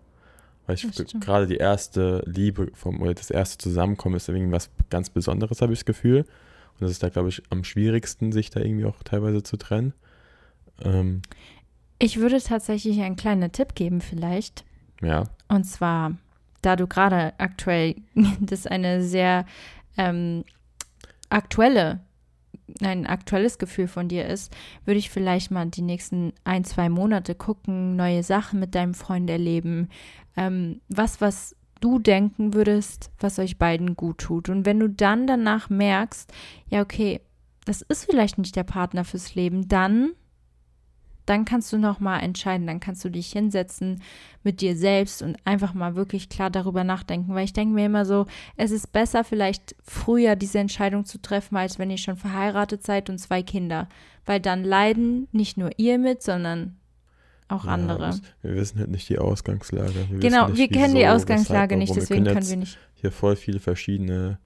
[0.66, 0.86] Weil ich
[1.20, 5.72] gerade die erste Liebe vom, oder das erste Zusammenkommen ist irgendwie was ganz Besonderes, habe
[5.72, 6.20] ich das Gefühl.
[6.20, 9.92] Und das ist da, glaube ich, am schwierigsten, sich da irgendwie auch teilweise zu trennen.
[10.82, 11.22] Ähm,
[11.98, 14.64] ich würde tatsächlich einen kleinen Tipp geben vielleicht.
[15.00, 16.16] ja, Und zwar,
[16.62, 17.96] da du gerade aktuell,
[18.40, 19.46] das eine sehr
[19.96, 20.44] ähm,
[21.28, 22.00] aktuelle,
[22.80, 24.54] ein aktuelles Gefühl von dir ist,
[24.84, 29.28] würde ich vielleicht mal die nächsten ein, zwei Monate gucken, neue Sachen mit deinem Freund
[29.28, 29.88] erleben,
[30.36, 34.48] ähm, was, was du denken würdest, was euch beiden gut tut.
[34.48, 36.32] Und wenn du dann danach merkst,
[36.68, 37.20] ja, okay,
[37.66, 40.12] das ist vielleicht nicht der Partner fürs Leben, dann,
[41.26, 44.02] dann kannst du noch mal entscheiden, dann kannst du dich hinsetzen
[44.42, 48.04] mit dir selbst und einfach mal wirklich klar darüber nachdenken, weil ich denke mir immer
[48.04, 52.84] so, es ist besser vielleicht früher diese Entscheidung zu treffen, als wenn ihr schon verheiratet
[52.84, 53.88] seid und zwei Kinder,
[54.26, 56.76] weil dann leiden nicht nur ihr mit, sondern
[57.48, 58.18] auch ja, andere.
[58.42, 60.06] Wir wissen halt nicht die Ausgangslage.
[60.10, 63.36] Wir Genau, nicht, wir kennen die Ausgangslage nicht, deswegen können jetzt wir nicht hier voll
[63.36, 64.38] viele verschiedene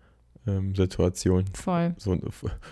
[0.44, 1.94] ähm, Situationen voll.
[1.96, 2.18] so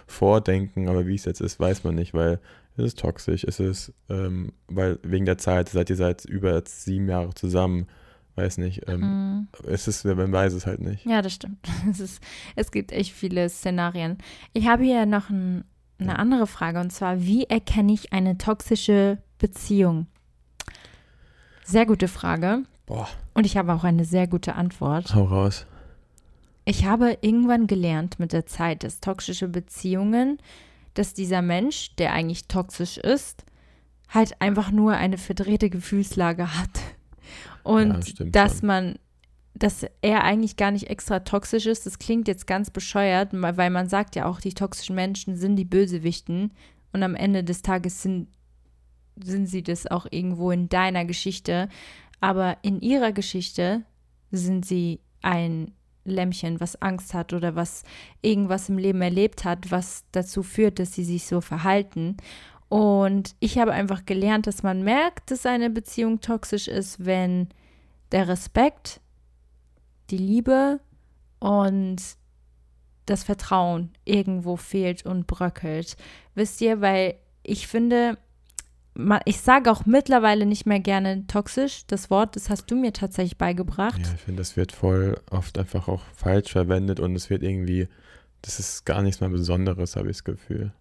[0.08, 2.40] vordenken, aber wie es jetzt ist, weiß man nicht, weil
[2.76, 7.08] es ist toxisch, es ist, ähm, weil wegen der Zeit, seid ihr seit über sieben
[7.08, 7.86] Jahre zusammen,
[8.34, 9.48] weiß nicht, ähm, Mhm.
[9.66, 11.06] es ist, man weiß es halt nicht.
[11.06, 11.58] Ja, das stimmt.
[11.90, 12.22] Es, ist,
[12.54, 14.18] es gibt echt viele Szenarien.
[14.52, 15.64] Ich habe hier noch ein,
[15.98, 16.16] eine Ja.
[16.16, 20.06] andere Frage und zwar, wie erkenne ich eine toxische Beziehung?
[21.64, 22.62] Sehr gute Frage.
[22.86, 25.14] Boah, Und ich habe auch eine sehr gute Antwort.
[25.14, 25.66] hau raus.
[26.64, 30.38] Ich habe irgendwann gelernt mit der Zeit, dass toxische Beziehungen,
[30.98, 33.44] dass dieser Mensch, der eigentlich toxisch ist,
[34.08, 36.80] halt einfach nur eine verdrehte Gefühlslage hat.
[37.62, 38.66] Und Ja, dass schon.
[38.66, 38.98] man,
[39.54, 43.88] dass er eigentlich gar nicht extra toxisch ist, das klingt jetzt ganz bescheuert, weil man
[43.88, 46.52] sagt ja auch, die toxischen Menschen sind die Bösewichten
[46.92, 48.28] und am Ende des Tages sind,
[49.22, 51.68] sind sie das auch irgendwo in deiner Geschichte.
[52.20, 53.82] Aber in ihrer Geschichte
[54.30, 55.72] sind sie ein
[56.10, 57.82] Lämmchen, was Angst hat oder was
[58.22, 62.16] irgendwas im Leben erlebt hat, was dazu führt, dass sie sich so verhalten.
[62.68, 67.48] Und ich habe einfach gelernt, dass man merkt, dass eine Beziehung toxisch ist, wenn
[68.12, 69.00] der Respekt,
[70.10, 70.80] die Liebe
[71.38, 72.02] und
[73.06, 75.96] das Vertrauen irgendwo fehlt und bröckelt.
[76.34, 78.18] Wisst ihr, weil ich finde,
[79.24, 81.86] ich sage auch mittlerweile nicht mehr gerne toxisch.
[81.86, 83.98] Das Wort, das hast du mir tatsächlich beigebracht.
[84.02, 87.88] Ja, ich finde, das wird voll oft einfach auch falsch verwendet und es wird irgendwie,
[88.42, 90.72] das ist gar nichts mehr Besonderes, habe ich das Gefühl.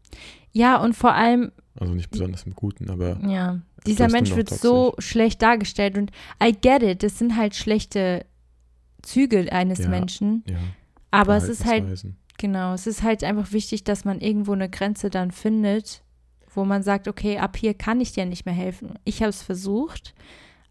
[0.52, 4.62] Ja, und vor allem, Also nicht besonders im Guten, aber ja, dieser Mensch wird toxisch.
[4.62, 8.26] so schlecht dargestellt und I get it, das sind halt schlechte
[9.02, 9.90] Züge eines Ja.
[9.90, 10.56] Menschen, ja.
[11.12, 12.06] aber es ist halt,
[12.38, 16.02] genau, es ist halt einfach wichtig, dass man irgendwo eine Grenze dann findet,
[16.56, 18.94] wo man sagt, okay, ab hier kann ich dir nicht mehr helfen.
[19.04, 20.14] Ich habe es versucht,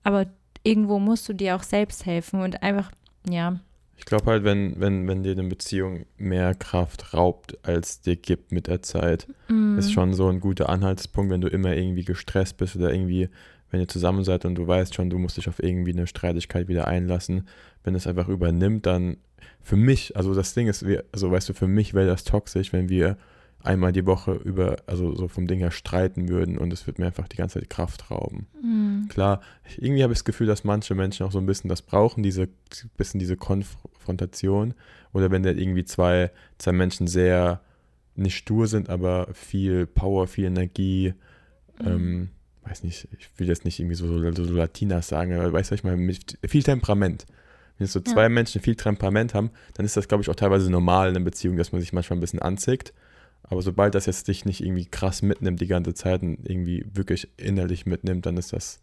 [0.02, 0.26] aber
[0.62, 2.90] irgendwo musst du dir auch selbst helfen und einfach,
[3.28, 3.60] ja.
[3.96, 8.50] Ich glaube halt, wenn, wenn, wenn dir eine Beziehung mehr Kraft raubt, als dir gibt
[8.50, 9.78] mit der Zeit, Mm.
[9.78, 13.28] ist schon so ein guter Anhaltspunkt, wenn du immer irgendwie gestresst bist oder irgendwie,
[13.70, 16.66] wenn ihr zusammen seid und du weißt schon, du musst dich auf irgendwie eine Streitigkeit
[16.66, 17.46] wieder einlassen.
[17.84, 19.18] Wenn es einfach übernimmt, dann
[19.62, 22.72] für mich, also das Ding ist, wir, also weißt du, für mich wäre das toxisch,
[22.72, 23.16] wenn wir
[23.64, 27.06] einmal die Woche über, also so vom Ding her streiten würden und es wird mir
[27.06, 28.46] einfach die ganze Zeit Kraft rauben.
[28.62, 29.08] Mm.
[29.08, 29.40] Klar,
[29.78, 32.48] irgendwie habe ich das Gefühl, dass manche Menschen auch so ein bisschen das brauchen, diese
[32.96, 34.74] bisschen diese Konfrontation.
[35.12, 37.60] Oder wenn da irgendwie zwei, zwei Menschen sehr
[38.16, 41.14] nicht stur sind, aber viel Power, viel Energie,
[41.84, 42.28] ähm,
[42.64, 45.74] weiß nicht, ich will jetzt nicht irgendwie so, so, so Latinas sagen, aber weißt du,
[45.74, 47.26] ich meine, mit viel Temperament.
[47.78, 48.04] Wenn so Ja.
[48.04, 51.24] zwei Menschen viel Temperament haben, dann ist das, glaube ich, auch teilweise normal in einer
[51.24, 52.92] Beziehung, dass man sich manchmal ein bisschen anzickt.
[53.44, 57.28] Aber sobald das jetzt dich nicht irgendwie krass mitnimmt die ganze Zeit und irgendwie wirklich
[57.36, 58.80] innerlich mitnimmt, dann ist das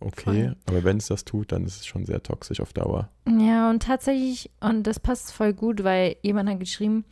[0.00, 0.48] okay.
[0.48, 0.56] Voll.
[0.66, 3.08] Aber wenn es das tut, dann ist es schon sehr toxisch auf Dauer.
[3.26, 7.04] Ja, und tatsächlich, und das passt voll gut, weil jemand hat geschrieben,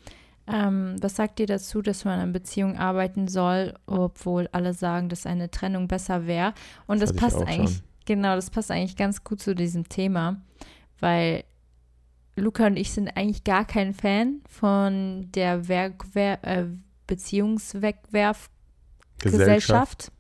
[0.47, 5.27] ähm, was sagt ihr dazu, dass man an Beziehung arbeiten soll, obwohl alle sagen, dass
[5.27, 6.55] eine Trennung besser wäre?
[6.87, 7.85] Und das, ich passt eigentlich, schon.
[8.07, 10.41] genau, das passt eigentlich ganz gut zu diesem Thema,
[11.01, 11.45] weil
[12.39, 16.67] Luca und ich sind eigentlich gar kein Fan von der Werk Wer äh,
[17.07, 18.51] Beziehungswegwerf
[19.21, 20.13] Gesellschaft.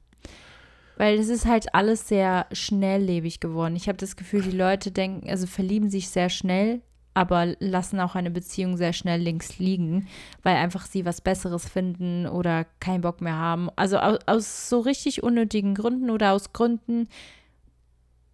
[0.96, 3.76] Weil es ist halt alles sehr schnelllebig geworden.
[3.76, 6.82] Ich habe das Gefühl, die Leute denken, also verlieben sich sehr schnell,
[7.14, 10.08] aber lassen auch eine Beziehung sehr schnell links liegen,
[10.42, 13.70] weil einfach sie was Besseres finden oder keinen Bock mehr haben.
[13.76, 17.08] Also aus, aus so richtig unnötigen Gründen oder aus Gründen,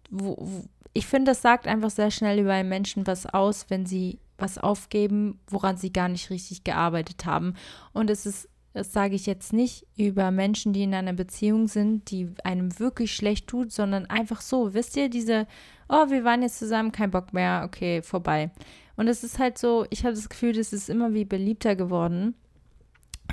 [0.09, 4.17] wo ich finde, das sagt einfach sehr schnell über einen Menschen was aus, wenn sie
[4.37, 7.53] was aufgeben, woran sie gar nicht richtig gearbeitet haben.
[7.93, 12.11] Und es ist das sage ich jetzt nicht über Menschen, die in einer Beziehung sind,
[12.11, 15.47] die einem wirklich schlecht tut, sondern einfach so, wisst ihr, diese,
[15.87, 18.51] oh, wir waren jetzt zusammen, kein Bock mehr, okay, vorbei.
[18.97, 22.35] Und es ist halt so, ich habe das Gefühl, das ist immer wie beliebter geworden,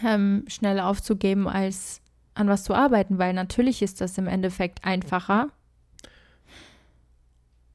[0.04, 2.00] ähm, schneller aufzugeben, als
[2.34, 5.48] an was zu arbeiten, weil natürlich ist das im Endeffekt einfacher,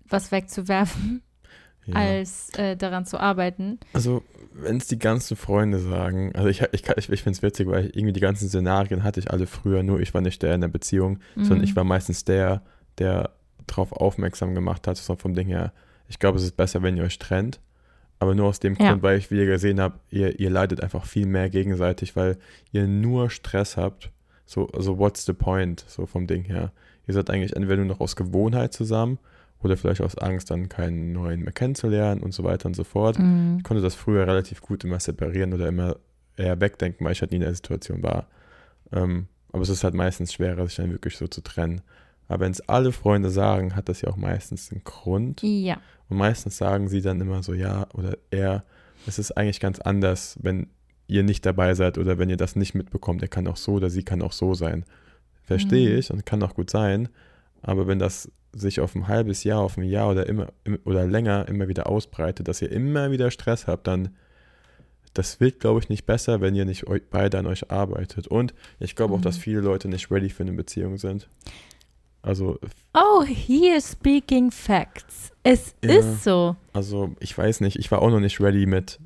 [0.10, 1.22] was wegzuwerfen,
[1.86, 1.96] Ja.
[1.96, 3.80] als äh, daran zu arbeiten.
[3.94, 7.68] Also, wenn es die ganzen Freunde sagen, also ich, ich, ich, ich finde es witzig,
[7.68, 10.54] weil ich, irgendwie die ganzen Szenarien hatte ich alle früher, nur ich war nicht der
[10.56, 11.64] in der Beziehung, sondern Mhm.
[11.64, 12.62] ich war meistens der,
[12.98, 13.32] der
[13.68, 15.72] darauf aufmerksam gemacht hat, so vom Ding her,
[16.10, 17.60] ich glaube, es ist besser, wenn ihr euch trennt.
[18.20, 18.90] Aber nur aus dem Ja.
[18.90, 22.38] Grund, weil ich wieder gesehen habe, ihr, ihr leidet einfach viel mehr gegenseitig, weil
[22.72, 24.10] ihr nur Stress habt.
[24.46, 26.72] So, also what's the point, so vom Ding her.
[27.08, 29.20] Ihr seid eigentlich entweder nur noch aus Gewohnheit zusammen
[29.64, 33.18] oder vielleicht aus Angst, dann keinen neuen mehr kennenzulernen und so weiter und so fort.
[33.20, 33.56] Mhm.
[33.58, 35.96] Ich konnte das früher relativ gut immer separieren oder immer
[36.36, 38.28] eher wegdenken, weil ich halt nie in der Situation war.
[38.92, 41.82] Ähm, aber es ist halt meistens schwerer, sich dann wirklich so zu trennen.
[42.28, 45.42] Aber wenn es alle Freunde sagen, hat das ja auch meistens einen Grund.
[45.42, 45.78] Ja.
[46.10, 48.64] Und meistens sagen sie dann immer so, ja oder er,
[49.08, 50.68] es ist eigentlich ganz anders, wenn
[51.08, 53.22] ihr nicht dabei seid oder wenn ihr das nicht mitbekommt.
[53.22, 54.84] Er kann auch so oder sie kann auch so sein.
[55.44, 55.98] Verstehe Mhm.
[56.00, 57.08] ich und kann auch gut sein.
[57.62, 61.06] Aber wenn das sich auf ein halbes Jahr, auf ein Jahr oder immer im- oder
[61.06, 64.10] länger immer wieder ausbreitet, dass ihr immer wieder Stress habt, dann
[65.14, 68.28] das wird, glaube ich, nicht besser, wenn ihr nicht beide an euch arbeitet.
[68.28, 69.42] Und ich glaube auch, dass Mhm.
[69.42, 71.28] viele Leute nicht ready für eine Beziehung sind.
[72.22, 72.60] Also
[72.94, 75.32] Oh, he is speaking facts.
[75.44, 75.94] Es Ja.
[75.96, 76.56] ist so.
[76.74, 79.00] Also, ich weiß nicht, ich war auch noch nicht ready mit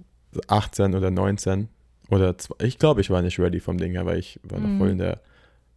[0.47, 1.67] 18 oder 19.
[2.09, 4.67] Oder zw- ich glaube, ich war nicht ready vom Ding her, weil ich war noch
[4.69, 4.77] Mhm.
[4.79, 5.21] voll in der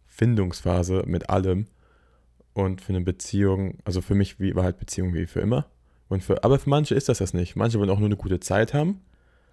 [0.07, 1.67] Findungsphase mit allem.
[2.55, 5.67] Und für eine Beziehung, also für mich wie, war halt Beziehung wie für immer.
[6.09, 7.55] Und für, aber für manche ist das das nicht.
[7.55, 9.01] Manche wollen auch nur eine gute Zeit haben.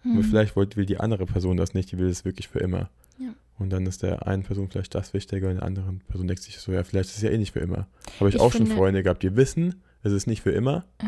[0.04, 0.24] Aber Hm.
[0.24, 2.88] vielleicht wollt, will die andere Person das nicht, die will es wirklich für immer.
[3.18, 3.28] Ja.
[3.58, 6.58] Und dann ist der einen Person vielleicht das wichtiger und der anderen Person denkt sich
[6.58, 7.86] so, ja, vielleicht ist es ja eh nicht für immer.
[8.18, 10.84] Habe ich, Ich auch schon finde- Freunde gehabt, die wissen, es ist nicht für immer.
[10.98, 11.04] Äh,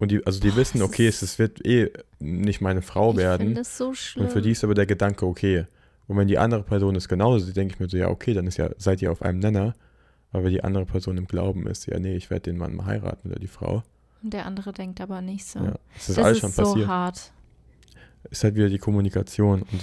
[0.00, 3.10] Und die, also die Boah, wissen, es okay, es, es wird eh nicht meine Frau
[3.12, 3.56] ich werden.
[3.56, 4.26] es so schlimm.
[4.26, 5.66] Und für die ist aber der Gedanke, okay.
[6.06, 8.46] Und wenn die andere Person ist genauso, die denke ich mir so, ja, okay, dann
[8.46, 9.74] ist ja, seid ihr auf einem Nenner.
[10.32, 13.30] Aber die andere Person im Glauben ist, ja, nee, ich werde den Mann mal heiraten
[13.30, 13.82] oder die Frau.
[14.22, 15.60] Und der andere denkt aber nicht so.
[15.60, 16.88] Ja, das ist das alles ist schon so passiert.
[16.88, 17.32] hart.
[18.30, 19.62] Ist halt wieder die Kommunikation.
[19.62, 19.80] Und,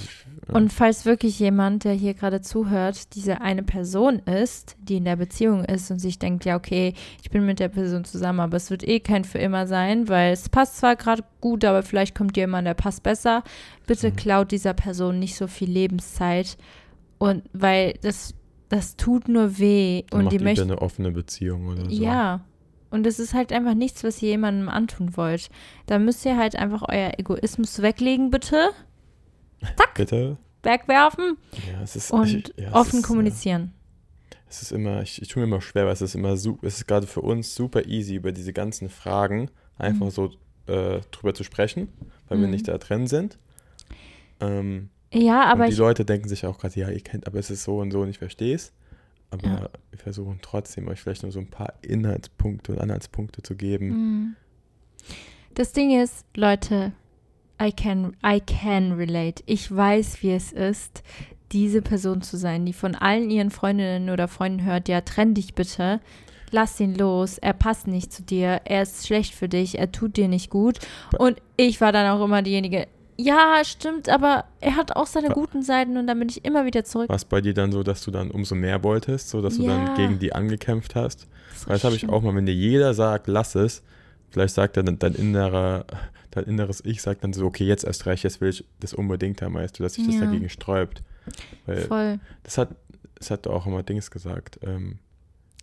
[0.49, 0.53] ja.
[0.53, 5.15] Und falls wirklich jemand, der hier gerade zuhört, diese eine Person ist, die in der
[5.15, 8.69] Beziehung ist und sich denkt, ja, okay, ich bin mit der Person zusammen, aber es
[8.69, 12.35] wird eh kein für immer sein, weil es passt zwar gerade gut, aber vielleicht kommt
[12.37, 13.41] jemand, der passt besser.
[13.87, 14.15] Bitte Mhm.
[14.17, 16.57] klaut dieser Person nicht so viel Lebenszeit.
[17.17, 18.35] Und weil das,
[18.69, 20.63] das tut nur weh dann und macht die möchte.
[20.63, 21.91] eine offene Beziehung oder so.
[21.91, 22.41] Ja.
[22.89, 25.49] Und es ist halt einfach nichts, was ihr jemandem antun wollt.
[25.85, 28.69] Da müsst ihr halt einfach euer Egoismus weglegen, bitte.
[29.95, 30.37] Bitte?
[30.63, 33.73] Wegwerfen Ja, es ist und ich, ja, es offen ist, kommunizieren.
[34.31, 36.45] Ja, es ist immer, ich, ich tue mir immer schwer, weil es ist immer, es
[36.45, 40.11] ist gerade für uns super easy, über diese ganzen Fragen einfach mhm.
[40.11, 40.31] so
[40.67, 41.89] äh, drüber zu sprechen,
[42.27, 42.41] weil mhm.
[42.41, 43.37] wir nicht da drin sind.
[44.39, 47.49] Ähm, ja, aber und die Leute denken sich auch gerade, ja, ihr kennt, aber es
[47.49, 48.73] ist so und so und ich verstehe es.
[49.31, 49.69] Aber ja.
[49.89, 53.87] wir versuchen trotzdem euch vielleicht nur so ein paar Inhaltspunkte und Anhaltspunkte zu geben.
[53.87, 54.35] Mhm.
[55.55, 56.93] Das Ding ist, Leute,
[57.61, 59.41] I can, I can relate.
[59.45, 61.03] Ich weiß, wie es ist,
[61.51, 65.53] diese Person zu sein, die von allen ihren Freundinnen oder Freunden hört, ja, trenn dich
[65.53, 66.01] bitte,
[66.51, 70.17] lass ihn los, er passt nicht zu dir, er ist schlecht für dich, er tut
[70.17, 70.79] dir nicht gut.
[71.17, 75.63] Und ich war dann auch immer diejenige, ja, stimmt, aber er hat auch seine guten
[75.63, 77.09] Seiten und dann bin ich immer wieder zurück.
[77.09, 79.63] War es bei dir dann so, dass du dann umso mehr wolltest, so dass du
[79.63, 79.75] ja.
[79.75, 81.27] dann gegen die angekämpft hast?
[81.53, 83.83] Das Weil das habe ich auch mal, wenn dir jeder sagt, lass es,
[84.31, 85.85] vielleicht sagt dann dein innerer,
[86.31, 89.41] dein inneres Ich sagt dann so, okay, jetzt erst recht, jetzt will ich das unbedingt
[89.41, 90.21] haben, weißt du, dass sich das ja.
[90.21, 91.01] dagegen sträubt.
[91.65, 92.19] Weil Voll.
[92.43, 92.69] Das hat,
[93.15, 94.59] das hat auch immer Dings gesagt.
[94.61, 94.99] Ähm,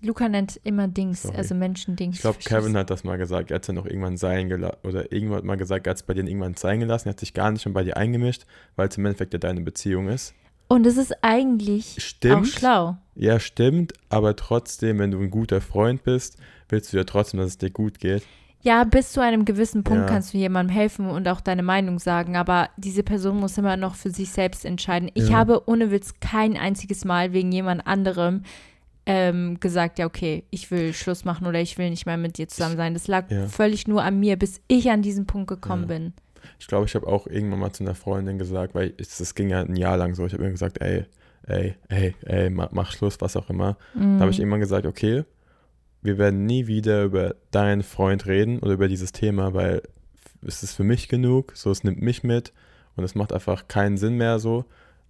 [0.03, 1.37] Luca nennt immer Dings, Sorry.
[1.37, 2.17] also Menschen-Dings.
[2.17, 3.51] Ich glaube, Kevin hat das mal gesagt.
[3.51, 5.97] Er hat es ja noch irgendwann sein gelassen, oder irgendwann hat mal gesagt, er hat
[5.99, 7.09] es bei dir irgendwann sein gelassen.
[7.09, 9.61] Er hat sich gar nicht mehr bei dir eingemischt, weil es im Endeffekt ja deine
[9.61, 10.35] Beziehung ist.
[10.69, 12.97] Und es ist eigentlich stimmt, auch schlau.
[13.15, 16.39] Ja, stimmt, aber trotzdem, wenn du ein guter Freund bist,
[16.69, 18.23] willst du ja trotzdem, dass es dir gut geht.
[18.63, 20.09] Ja, bis zu einem gewissen Punkt ja.
[20.09, 23.97] kannst du jemandem helfen und auch deine Meinung sagen, aber diese Person muss immer noch
[23.97, 25.11] für sich selbst entscheiden.
[25.15, 25.37] Ich ja.
[25.37, 28.43] habe ohne Witz kein einziges Mal wegen jemand anderem
[29.07, 32.49] ähm, gesagt, ja, okay, ich will Schluss machen oder ich will nicht mehr mit dir
[32.49, 32.95] zusammen sein.
[32.95, 33.49] Das lag ja.
[33.49, 36.13] völlig nur an mir, bis ich an diesen Punkt gekommen bin.
[36.59, 39.63] Ich glaube, ich habe auch irgendwann mal zu einer Freundin gesagt, weil es ging ja
[39.63, 41.05] ein Jahr lang so, ich habe mir gesagt, ey,
[41.47, 43.77] ey, ey, ey, mach, mach Schluss, was auch immer.
[43.95, 44.19] Mhm.
[44.19, 45.25] Da habe ich irgendwann gesagt, okay,
[46.03, 49.83] wir werden nie wieder über deinen Freund reden oder über dieses Thema, weil
[50.45, 52.53] es ist für mich genug, so es nimmt mich mit
[52.97, 54.65] und es macht einfach keinen Sinn mehr so.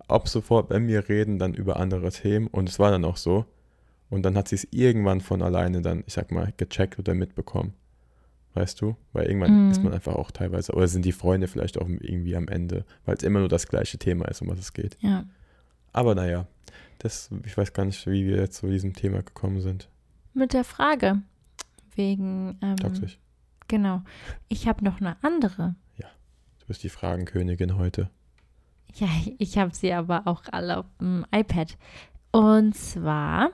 [0.09, 3.47] Ab sofort, wenn wir reden, dann über andere Themen und es war dann auch so.
[4.13, 7.73] Und dann hat sie es irgendwann von alleine dann, ich sag mal, gecheckt oder mitbekommen.
[8.55, 8.97] Weißt du?
[9.15, 9.71] Weil irgendwann mm.
[9.71, 13.17] ist man einfach auch teilweise, oder sind die Freunde vielleicht auch irgendwie am Ende, weil
[13.17, 14.99] es immer nur das gleiche Thema ist, um was es geht.
[15.01, 15.25] Ja.
[15.93, 16.47] Aber naja,
[16.99, 19.89] das, ich weiß gar nicht, wie wir jetzt zu diesem Thema gekommen sind
[20.35, 21.23] mit der Frage.
[21.95, 22.59] Wegen.
[22.63, 23.19] Ähm, Toxisch.
[23.69, 24.03] Genau.
[24.49, 25.75] Ich habe noch eine andere.
[25.97, 26.09] Ja,
[26.61, 28.11] du bist die Fragenkönigin heute.
[28.95, 31.77] Ja, ich habe sie aber auch alle auf dem iPad.
[32.31, 33.51] Und zwar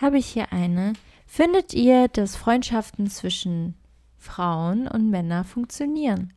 [0.00, 0.94] habe ich hier eine.
[1.26, 3.74] Findet ihr, dass Freundschaften zwischen
[4.16, 6.32] Frauen und Männern funktionieren?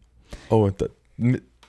[0.50, 0.88] Oh, da,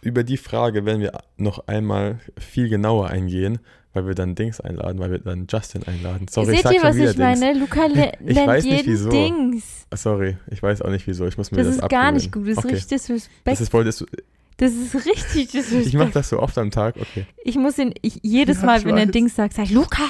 [0.01, 3.61] über die Frage werden wir noch einmal viel genauer eingehen,
[3.93, 6.27] weil wir dann Dings einladen, weil wir dann Justin einladen.
[6.29, 7.59] Sorry, Seht ich ihr, was ich meine?
[7.59, 7.87] Luca
[8.27, 9.11] ich weiß nicht wieso.
[9.11, 9.87] Dings.
[9.95, 11.27] Sorry, ich weiß auch nicht wieso.
[11.27, 12.49] Ich muss mir das Das ist gar nicht gut.
[12.49, 12.75] Das ist okay.
[12.75, 13.47] richtig disrespect.
[13.47, 14.05] Das ist voll dis
[14.59, 15.87] das ist richtig disrespect.
[15.87, 17.27] Ich mache das so oft am Tag, okay.
[17.43, 20.05] Ich muss ihn, ich, jedes ja, Mal, wenn er Dings sagt, sag Luca.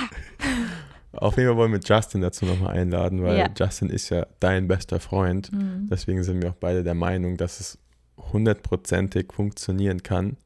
[1.12, 3.50] Auf jeden Fall wollen wir Justin dazu nochmal einladen, weil ja.
[3.54, 5.52] Justin ist ja dein bester Freund.
[5.52, 5.88] Mhm.
[5.90, 7.78] Deswegen sind wir auch beide der Meinung, dass es
[8.16, 10.36] hundertprozentig funktionieren kann,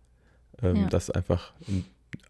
[0.62, 0.87] ähm, ja.
[0.88, 1.85] dass einfach ein,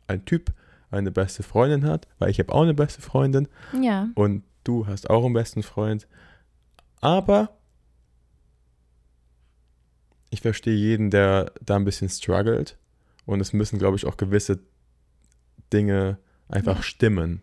[0.07, 0.53] ein Typ
[0.90, 3.49] eine beste Freundin hat, weil ich habe auch eine beste Freundin.
[3.81, 4.09] Ja.
[4.14, 6.07] Und du hast auch einen besten Freund.
[7.01, 7.57] Aber
[10.31, 12.77] ich verstehe jeden, der da ein bisschen struggelt.
[13.25, 14.61] Und es müssen, glaube ich, auch gewisse
[15.72, 16.18] Dinge
[16.49, 16.83] einfach ja.
[16.83, 17.42] stimmen.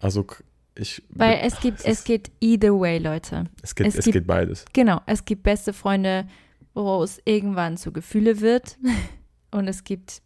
[0.00, 0.26] Also
[0.74, 1.02] ich.
[1.10, 3.44] Weil es gibt, es, geht either way, Leute.
[3.62, 4.64] Es geht, es, es gibt, geht beides.
[4.72, 6.26] Genau, es gibt beste Freunde,
[6.74, 8.76] wo es irgendwann zu Gefühle wird.
[9.52, 10.22] Und es gibt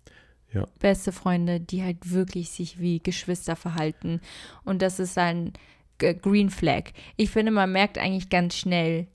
[0.52, 0.66] ja.
[0.80, 4.20] beste Freunde, die halt wirklich sich wie Geschwister verhalten.
[4.64, 5.52] Und das ist ein
[5.98, 6.90] Green Flag.
[7.16, 9.06] Ich finde, man merkt eigentlich ganz schnell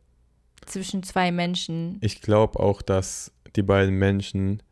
[0.66, 1.98] zwischen zwei Menschen.
[2.02, 4.64] Ich glaube auch, dass die beiden Menschen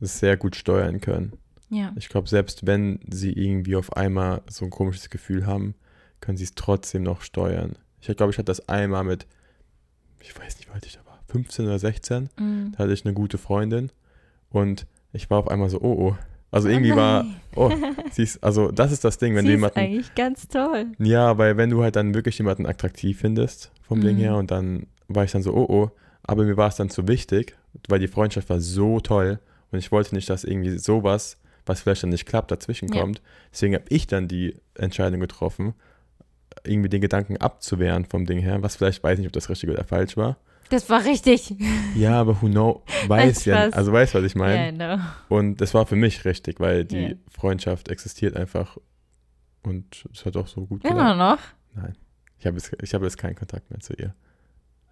[0.00, 1.34] es sehr gut steuern können.
[1.70, 1.92] Ja.
[1.96, 5.74] Ich glaube, selbst wenn sie irgendwie auf einmal so ein komisches Gefühl haben,
[6.20, 7.76] können sie es trotzdem noch steuern.
[8.00, 9.26] Ich glaube, ich hatte das einmal mit,
[10.20, 12.28] ich weiß nicht, wie alt ich da war, 15 oder 16.
[12.38, 12.72] Mhm.
[12.72, 13.90] Da hatte ich eine gute Freundin
[14.50, 16.16] und ich war auf einmal so, oh, oh.
[16.52, 17.70] Also irgendwie oh war, oh,
[18.10, 19.78] siehst, also das ist das Ding, wenn sie du jemanden.
[19.78, 20.86] Ist eigentlich ganz toll.
[20.98, 24.04] Ja, weil wenn du halt dann wirklich jemanden attraktiv findest, vom mhm.
[24.04, 25.90] Ding her, und dann war ich dann so, oh, oh,
[26.24, 27.56] aber mir war es dann zu wichtig,
[27.88, 29.38] weil die Freundschaft war so toll
[29.70, 31.36] und ich wollte nicht, dass irgendwie sowas,
[31.66, 33.18] was vielleicht dann nicht klappt, dazwischen kommt.
[33.18, 33.24] Ja.
[33.52, 35.74] Deswegen habe ich dann die Entscheidung getroffen,
[36.64, 39.84] irgendwie den Gedanken abzuwehren vom Ding her, was vielleicht weiß nicht, ob das richtig oder
[39.84, 40.38] falsch war.
[40.70, 41.54] Das war richtig.
[41.96, 44.76] Ja, aber who know, weiß ja, also weiß, was ich meine.
[44.76, 45.02] Yeah, no.
[45.28, 47.16] Und das war für mich richtig, weil die yeah.
[47.28, 48.78] Freundschaft existiert einfach
[49.64, 51.00] und es hat auch so gut geklappt.
[51.00, 51.40] Immer noch?
[51.74, 51.96] Nein,
[52.38, 54.14] ich habe jetzt, hab jetzt keinen Kontakt mehr zu ihr.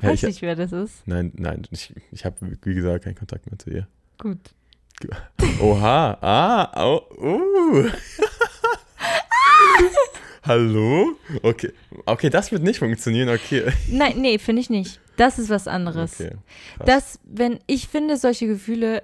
[0.01, 1.07] Weiß ich, nicht, wer das ist.
[1.07, 3.87] Nein, nein, ich, ich habe, wie gesagt, keinen Kontakt mehr zu ihr.
[4.19, 4.55] Gut.
[5.61, 7.90] Oha, ah, oh, uh.
[10.42, 11.16] Hallo?
[11.42, 11.72] Okay.
[12.07, 13.72] Okay, das wird nicht funktionieren, okay.
[13.88, 15.01] Nein, nee, finde ich nicht.
[15.16, 16.20] Das ist was anderes.
[16.20, 16.30] Okay.
[16.76, 16.86] krass.
[16.86, 19.03] Das, wenn, ich finde solche Gefühle,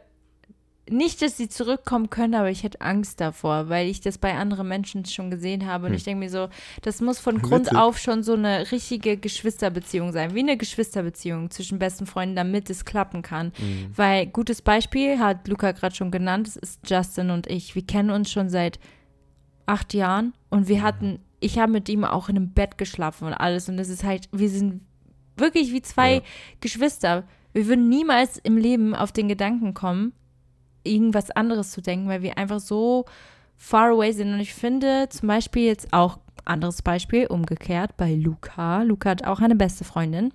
[0.91, 4.69] nicht, dass sie zurückkommen können, aber ich hätte Angst davor, weil ich das bei anderen
[4.69, 5.87] Menschen schon gesehen habe.
[5.87, 5.97] Und Hm.
[5.97, 6.49] ich denke mir so,
[6.83, 7.49] das muss von Witzig.
[7.49, 12.69] Grund auf schon so eine richtige Geschwisterbeziehung sein, wie eine Geschwisterbeziehung zwischen besten Freunden, damit
[12.69, 13.53] es klappen kann.
[13.59, 13.93] Mhm.
[13.97, 17.75] Weil, gutes Beispiel, hat Luca gerade schon genannt, es ist Justin und ich.
[17.75, 18.79] Wir kennen uns schon seit
[19.67, 23.33] acht Jahren und wir hatten, ich habe mit ihm auch in einem Bett geschlafen und
[23.35, 23.69] alles.
[23.71, 24.83] Und das ist halt, wir sind
[25.37, 26.23] wirklich wie zwei Ja.
[26.61, 27.25] Geschwister.
[27.55, 30.13] Wir würden niemals im Leben auf den Gedanken kommen,
[30.85, 33.05] irgendwas anderes zu denken, weil wir einfach so
[33.57, 34.33] far away sind.
[34.33, 38.83] Und ich finde zum Beispiel jetzt auch, anderes Beispiel, umgekehrt bei Luca.
[38.83, 40.33] Luca hat auch eine beste Freundin.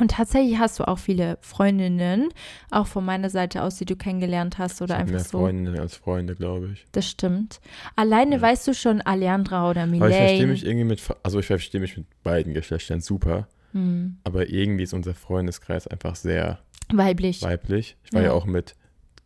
[0.00, 2.30] Und tatsächlich hast du auch viele Freundinnen,
[2.70, 5.38] auch von meiner Seite aus, die du kennengelernt hast oder einfach mehr so.
[5.40, 6.86] Freundinnen als Freunde, glaube ich.
[6.92, 7.60] Das stimmt.
[7.94, 8.42] Alleine Ja.
[8.42, 11.96] weißt du schon Alejandra oder Aber ich verstehe mich irgendwie mit, also ich verstehe mich
[11.98, 16.58] mit beiden Geschlechtern super, Hm, aber irgendwie ist unser Freundeskreis einfach sehr
[16.90, 17.42] weiblich.
[17.42, 17.96] weiblich.
[18.04, 18.32] Ich war ja, Ja.
[18.34, 18.74] auch mit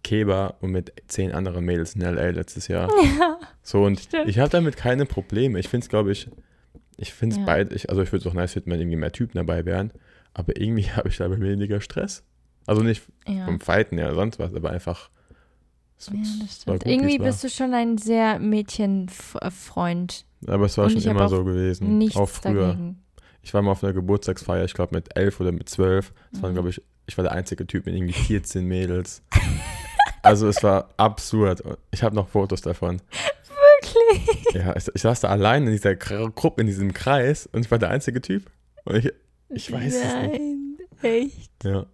[0.07, 2.89] Keba und mit zehn anderen Mädels in LA letztes Jahr.
[3.19, 3.39] Ja.
[3.63, 4.29] So, und Stimmt.
[4.29, 5.59] ich habe damit keine Probleme.
[5.59, 6.29] Ich finde es, glaube ich,
[6.97, 7.45] ich finde es Ja.
[7.47, 9.91] beid, ich, also ich würde es auch nice finden, wenn irgendwie mehr Typen dabei wären,
[10.35, 12.23] aber irgendwie habe ich dabei weniger Stress.
[12.67, 13.45] Also nicht Ja.
[13.47, 15.11] vom Fighten ja sonst was, aber einfach.
[15.99, 16.79] es- Ja, es das stimmt.
[16.81, 20.25] gut, wie Irgendwie es bist du schon ein sehr Mädchenfreund.
[20.47, 22.09] Aber es war und schon immer so gewesen.
[22.15, 22.69] Auch früher.
[22.69, 23.03] dagegen.
[23.43, 26.13] Ich war mal auf einer Geburtstagsfeier, ich glaube mit elf oder mit zwölf.
[26.33, 26.55] Waren, Mhm.
[26.55, 29.23] glaube ich, ich war der einzige Typ mit irgendwie 14 Mädels.
[30.27, 31.63] Also es war absurd.
[31.91, 33.01] Ich habe noch Fotos davon.
[33.83, 34.55] Wirklich?
[34.55, 37.71] Ja, ich, ich saß da allein in dieser Gr- Gruppe, in diesem Kreis und ich
[37.71, 38.51] war der einzige Typ.
[38.85, 39.13] Und ich,
[39.51, 40.41] ich weiß es nicht.
[40.41, 41.65] Nein, echt.
[41.65, 41.87] Ja.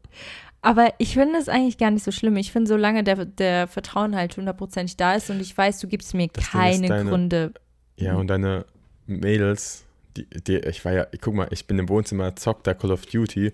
[0.61, 2.37] Aber ich finde es eigentlich gar nicht so schlimm.
[2.37, 6.15] Ich finde, solange der, der Vertrauen halt hundertprozentig da ist und ich weiß, du gibst
[6.15, 7.53] mir Das keine deine- Gründe.
[7.97, 8.65] Ja, und deine
[9.07, 9.85] Mädels,
[10.17, 13.07] die, die, ich war ja, guck mal, ich bin im Wohnzimmer, zockt da Call of
[13.07, 13.53] Duty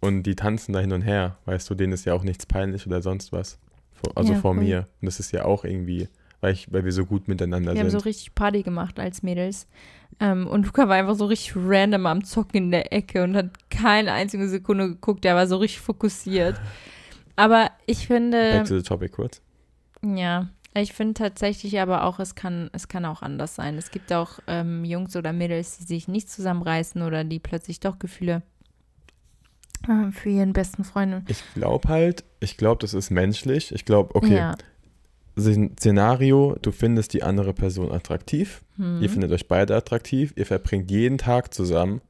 [0.00, 1.36] und die tanzen da hin und her.
[1.44, 3.58] Weißt du, denen ist ja auch nichts peinlich oder sonst was.
[4.14, 4.64] Also Ja, vor voll.
[4.64, 4.88] mir.
[5.00, 6.08] Und das ist ja auch irgendwie,
[6.40, 8.06] weil, ich, weil wir so gut miteinander Wir haben so sind.
[8.06, 9.66] richtig Party gemacht als Mädels.
[10.20, 13.70] Ähm, und Luca war einfach so richtig random am Zocken in der Ecke und hat
[13.70, 15.24] keine einzige Sekunde geguckt.
[15.24, 16.60] Der war so richtig fokussiert.
[17.36, 18.52] Aber ich finde.
[18.52, 19.40] Back to the topic kurz.
[20.04, 23.76] Ja, ich finde tatsächlich aber auch, es kann, es kann auch anders sein.
[23.78, 27.98] Es gibt auch ähm, Jungs oder Mädels, die sich nicht zusammenreißen oder die plötzlich doch
[27.98, 28.42] Gefühle
[30.12, 31.28] für ihren besten Freund.
[31.28, 33.72] Ich glaube halt, ich glaube, das ist menschlich.
[33.72, 34.54] Ich glaube, okay, Ja.
[35.38, 38.62] Szen- Szenario, du findest die andere Person attraktiv.
[38.76, 39.00] Hm.
[39.02, 40.32] Ihr findet euch beide attraktiv.
[40.36, 42.00] Ihr verbringt jeden Tag zusammen.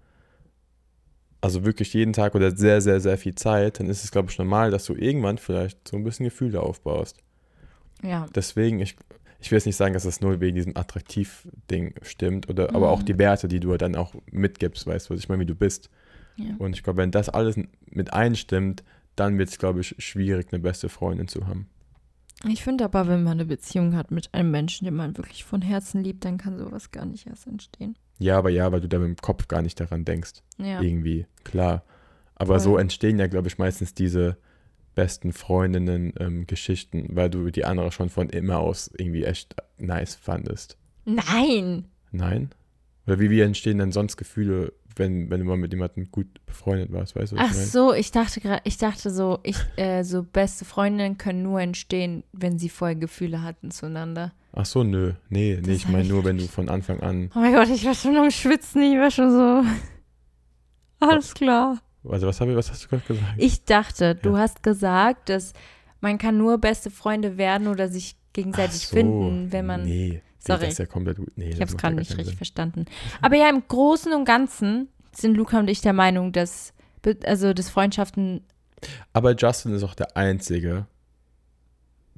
[1.40, 3.80] Also wirklich jeden Tag oder sehr, sehr, sehr viel Zeit.
[3.80, 7.18] Dann ist es, glaube ich, normal, dass du irgendwann vielleicht so ein bisschen Gefühle aufbaust.
[8.02, 8.26] ja.
[8.34, 8.96] Deswegen, ich,
[9.40, 13.00] ich will jetzt nicht sagen, dass das nur wegen diesem Attraktiv-Ding stimmt, oder, aber auch
[13.00, 13.06] Mhm.
[13.06, 15.90] die Werte, die du dann auch mitgibst, weißt du, was ich meine, wie du bist.
[16.36, 16.54] Ja.
[16.58, 17.56] Und ich glaube, wenn das alles
[17.90, 18.82] mit einstimmt,
[19.16, 21.68] dann wird es, glaube ich, schwierig, eine beste Freundin zu haben.
[22.48, 25.62] Ich finde aber, wenn man eine Beziehung hat mit einem Menschen, den man wirklich von
[25.62, 27.96] Herzen liebt, dann kann sowas gar nicht erst entstehen.
[28.18, 30.42] Ja, aber ja, weil du da mit dem Kopf gar nicht daran denkst.
[30.58, 30.80] Ja.
[30.80, 31.84] Irgendwie, klar.
[32.34, 32.60] Aber Voll.
[32.60, 34.36] so entstehen ja, glaube ich, meistens diese
[34.94, 40.76] besten Freundinnen-Geschichten, weil du die andere schon von immer aus irgendwie echt nice fandest.
[41.04, 41.86] Nein!
[42.10, 42.50] Nein?
[43.06, 46.92] Oder wie, wie entstehen denn sonst Gefühle, wenn, wenn du mal mit jemandem gut befreundet
[46.92, 50.02] warst, weißt du, was Ach ich so, ich dachte gerade, ich dachte so, ich, äh,
[50.02, 54.32] so beste Freundinnen können nur entstehen, wenn sie vorher Gefühle hatten zueinander.
[54.54, 55.12] Ach so, nö.
[55.30, 57.54] Nee, nee, Das ich hab meine ich nur, wenn du von Anfang an, Oh mein
[57.54, 59.64] Gott, ich war schon am Schwitzen, ich war schon so.
[61.00, 61.78] Alles klar.
[62.08, 63.34] also was, hab ich, was hast du gerade gesagt?
[63.38, 64.38] Ich dachte, du Ja.
[64.38, 65.52] hast gesagt, dass
[66.00, 69.84] man kann nur beste Freunde werden oder sich gegenseitig so, finden, wenn man.
[69.84, 70.60] Nee, Sorry.
[70.60, 72.36] das ist ja komplett, nee, ich habe es gerade ja nicht richtig Sinn.
[72.36, 72.84] verstanden.
[73.20, 76.72] Aber ja, im Großen und Ganzen sind Luca und ich der Meinung, dass
[77.24, 78.42] also dass Freundschaften.
[79.12, 80.86] Aber Justin ist auch der Einzige,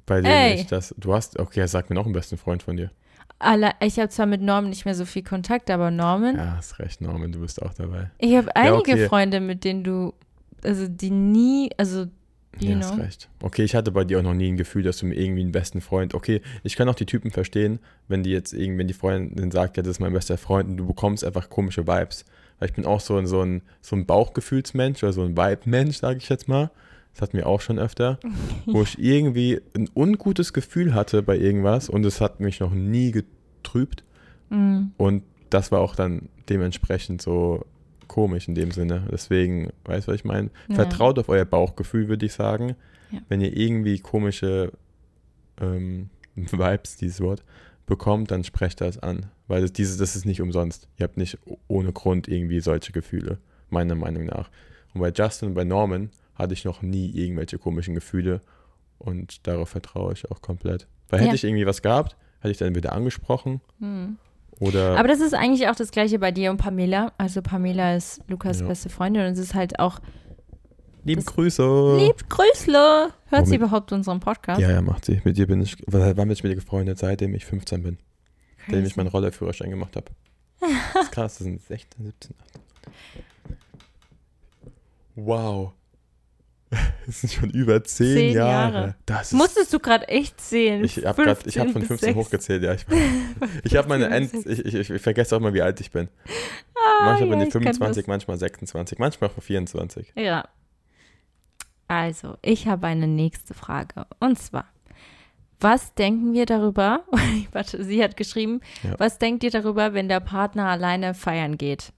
[0.05, 0.53] bei dem Ey.
[0.55, 2.91] ich das, du hast, okay, sag mir noch einen besten Freund von dir.
[3.37, 6.79] Alle, ich habe zwar mit Norman nicht mehr so viel Kontakt, aber Norman, Ja, hast
[6.79, 8.09] recht, Norman, du bist auch dabei.
[8.17, 9.07] ich habe einige okay.
[9.07, 10.13] Freunde, mit denen du,
[10.63, 12.05] also die nie, also
[12.59, 13.03] You ja, hast know?
[13.03, 13.29] recht.
[13.41, 15.51] Okay, ich hatte bei dir auch noch nie ein Gefühl, dass du mir irgendwie einen
[15.51, 16.13] besten Freund.
[16.13, 19.77] Okay, ich kann auch die Typen verstehen, wenn die jetzt irgendwie, wenn die Freundin sagt,
[19.77, 22.25] ja, das ist mein bester Freund und du bekommst einfach komische Vibes.
[22.59, 25.97] Weil ich bin auch so ein, so ein, so ein Bauchgefühlsmensch oder so ein Vibe-Mensch,
[25.97, 26.71] sage ich jetzt mal.
[27.13, 28.19] Das hatten wir auch schon öfter.
[28.65, 33.11] wo ich irgendwie ein ungutes Gefühl hatte bei irgendwas und es hat mich noch nie
[33.11, 34.03] getrübt.
[34.49, 37.65] mm, Und das war auch dann dementsprechend so
[38.07, 39.07] komisch in dem Sinne.
[39.11, 40.49] Deswegen, weißt du, was ich meine?
[40.67, 40.75] Ja.
[40.75, 42.75] Vertraut auf euer Bauchgefühl, würde ich sagen.
[43.11, 43.19] Ja.
[43.29, 44.71] Wenn ihr irgendwie komische
[45.61, 47.43] ähm, Vibes, dieses Wort,
[47.85, 49.27] bekommt, dann sprecht das an.
[49.47, 50.87] Weil das, diese, das ist nicht umsonst.
[50.97, 51.37] Ihr habt nicht
[51.67, 53.37] ohne Grund irgendwie solche Gefühle,
[53.69, 54.49] meiner Meinung nach.
[54.93, 58.41] Und bei Justin und bei Norman hatte ich noch nie irgendwelche komischen Gefühle
[58.97, 60.87] und darauf vertraue ich auch komplett.
[61.09, 61.35] Weil hätte Ja.
[61.35, 64.17] ich irgendwie was gehabt, hätte ich dann wieder angesprochen Hm.
[64.59, 67.11] Oder Aber das ist eigentlich auch das gleiche bei dir und Pamela.
[67.17, 68.67] Also Pamela ist Lukas Ja.
[68.67, 69.99] beste Freundin und es ist halt auch
[71.03, 71.97] liebe Grüße.
[71.97, 73.09] lieb Grüßle.
[73.27, 74.61] Hört sie Womit- überhaupt unseren Podcast?
[74.61, 75.21] Ja, ja, macht sie.
[75.23, 76.97] Mit dir bin ich, wann bin ich mit dir gefreundet?
[76.99, 77.97] Seitdem ich 15 bin.
[78.67, 80.07] Seitdem ich meinen Rollerführerschein gemacht habe.
[80.93, 83.55] Das ist krass, das sind 16, 17, 18.
[85.15, 85.73] Wow.
[87.05, 88.73] Das sind schon über 10, Zehn Jahre.
[88.73, 88.95] Jahre.
[89.05, 90.83] Das ist, Musstest du gerade echt zählen?
[90.83, 92.15] ich habe hab von 15 bis 15 6.
[92.15, 92.73] hochgezählt, ja.
[92.73, 92.85] Ich,
[93.63, 96.09] ich habe meine End, ich, ich, ich vergesse auch mal, wie alt ich bin.
[96.75, 100.11] Ah, manchmal bin ja, ich ich kenn 25, manchmal 26, manchmal auch 24.
[100.15, 100.23] das.
[100.23, 100.45] Ja.
[101.87, 104.07] Also, ich habe eine nächste Frage.
[104.19, 104.65] Und zwar,
[105.59, 107.03] was denken wir darüber?
[107.51, 108.95] Warte, sie hat geschrieben, Ja.
[108.97, 111.93] was denkt ihr darüber, wenn der Partner alleine feiern geht?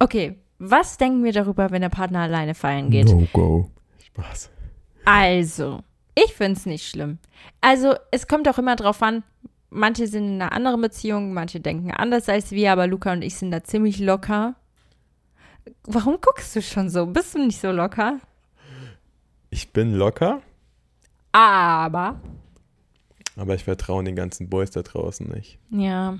[0.00, 3.06] Okay, was denken wir darüber, wenn der Partner alleine feiern geht?
[3.06, 3.70] No go.
[4.12, 4.50] Spaß.
[5.04, 5.82] Also,
[6.14, 7.18] ich finde es nicht schlimm.
[7.60, 9.22] Also, es kommt auch immer drauf an,
[9.70, 13.36] manche sind in einer anderen Beziehung, manche denken anders als wir, aber Luca und ich
[13.36, 14.54] sind da ziemlich locker.
[15.84, 17.06] Warum guckst du schon so?
[17.06, 18.18] Bist du nicht so locker?
[19.50, 20.42] Ich bin locker,
[21.32, 22.20] Aber.
[23.36, 25.58] aber ich vertraue den ganzen Boys da draußen nicht.
[25.70, 26.18] Ja.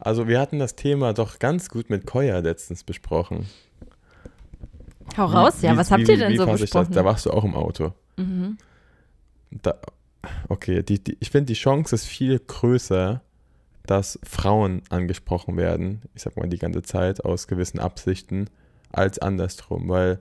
[0.00, 3.46] Also wir hatten das Thema doch ganz gut mit Koya letztens besprochen.
[5.16, 5.72] Hau raus, ja.
[5.72, 6.60] Wie- Was habt ihr denn wie so das?
[6.60, 6.92] besprochen?
[6.92, 7.92] Da warst du auch im Auto.
[8.16, 8.56] mhm.
[9.50, 9.74] Da,
[10.48, 13.20] okay, die, die, ich finde, die Chance ist viel größer,
[13.84, 18.48] dass Frauen angesprochen werden, ich sag mal die ganze Zeit, aus gewissen Absichten,
[18.92, 19.88] als andersrum.
[19.88, 20.20] Weil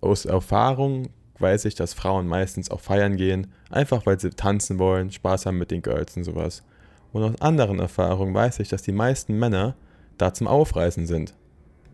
[0.00, 5.12] aus Erfahrung weiß ich, dass Frauen meistens auch feiern gehen, einfach weil sie tanzen wollen,
[5.12, 6.64] Spaß haben mit den Girls und sowas.
[7.12, 9.76] Und aus anderen Erfahrungen weiß ich, dass die meisten Männer
[10.18, 11.34] da zum Aufreißen sind.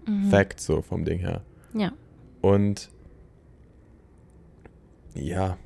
[0.07, 0.31] Mhm.
[0.31, 1.43] Fact so vom Ding her.
[1.75, 1.93] Ja.
[2.43, 2.91] Und
[5.15, 5.57] ja,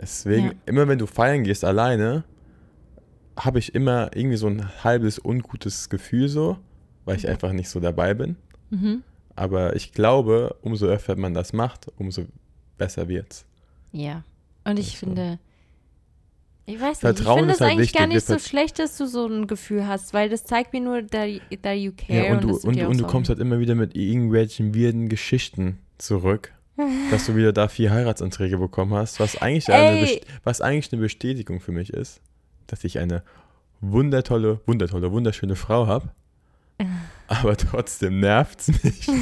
[0.00, 0.52] deswegen, Ja.
[0.66, 2.24] immer wenn du feiern gehst alleine,
[3.36, 6.58] habe ich immer irgendwie so ein halbes ungutes Gefühl so,
[7.04, 8.36] weil ich einfach nicht so dabei bin.
[8.70, 9.02] Mhm.
[9.34, 12.26] Aber ich glaube, umso öfter man das macht, umso
[12.76, 13.46] besser wird's.
[13.92, 14.24] Ja.
[14.64, 15.06] Und ich Also.
[15.06, 15.38] finde.
[16.64, 18.14] Ich weiß nicht, Vertrauen ich finde es halt eigentlich gar wichtig.
[18.14, 21.04] nicht Wir so schlecht, dass du so ein Gefühl hast, weil das zeigt mir nur,
[21.08, 22.26] that, you care.
[22.26, 25.78] Ja, und du, dass und, und du kommst halt immer wieder mit irgendwelchen weirden Geschichten
[26.02, 26.52] zurück,
[27.10, 31.60] dass du wieder da vier Heiratsanträge bekommen hast, was eigentlich, eine, was eigentlich eine Bestätigung
[31.60, 32.20] für mich ist,
[32.66, 33.22] dass ich eine
[33.80, 36.10] wundertolle, wundertolle, wunderschöne Frau habe.
[37.28, 39.08] Aber trotzdem nervt's mich.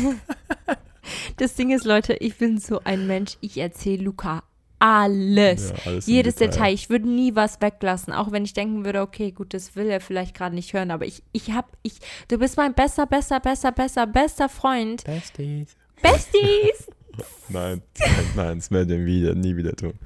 [1.39, 4.45] Das Ding ist, Leute, ich bin so ein Mensch, ich erzähle Luca
[4.79, 5.71] alles.
[5.71, 6.73] Ja, alles Jedes Detail.
[6.73, 10.01] Ich würde nie was weglassen, auch wenn ich denken würde, okay, gut, das will er
[10.01, 11.95] vielleicht gerade nicht hören, aber ich, ich hab, ich,
[12.29, 15.05] du bist mein bester, bester, bester, bester, bester Freund.
[15.05, 15.77] Besties.
[16.03, 16.89] Besties!
[17.49, 19.95] Nein, nein, nein, das werde ich wieder, nie wieder tun.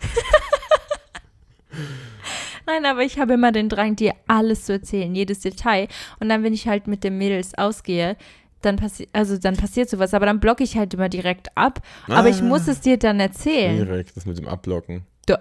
[2.67, 5.87] Nein, aber ich habe immer den Drang, dir alles zu erzählen, jedes Detail.
[6.19, 8.17] Und dann, wenn ich halt mit den Mädels ausgehe,
[8.63, 11.81] dann passiert, also dann passiert sowas, aber dann blocke ich halt immer direkt ab.
[12.09, 12.45] Aber ich Ah.
[12.45, 13.77] muss es dir dann erzählen.
[13.85, 15.03] Schwierig, das mit dem Ablocken.
[15.27, 15.35] Du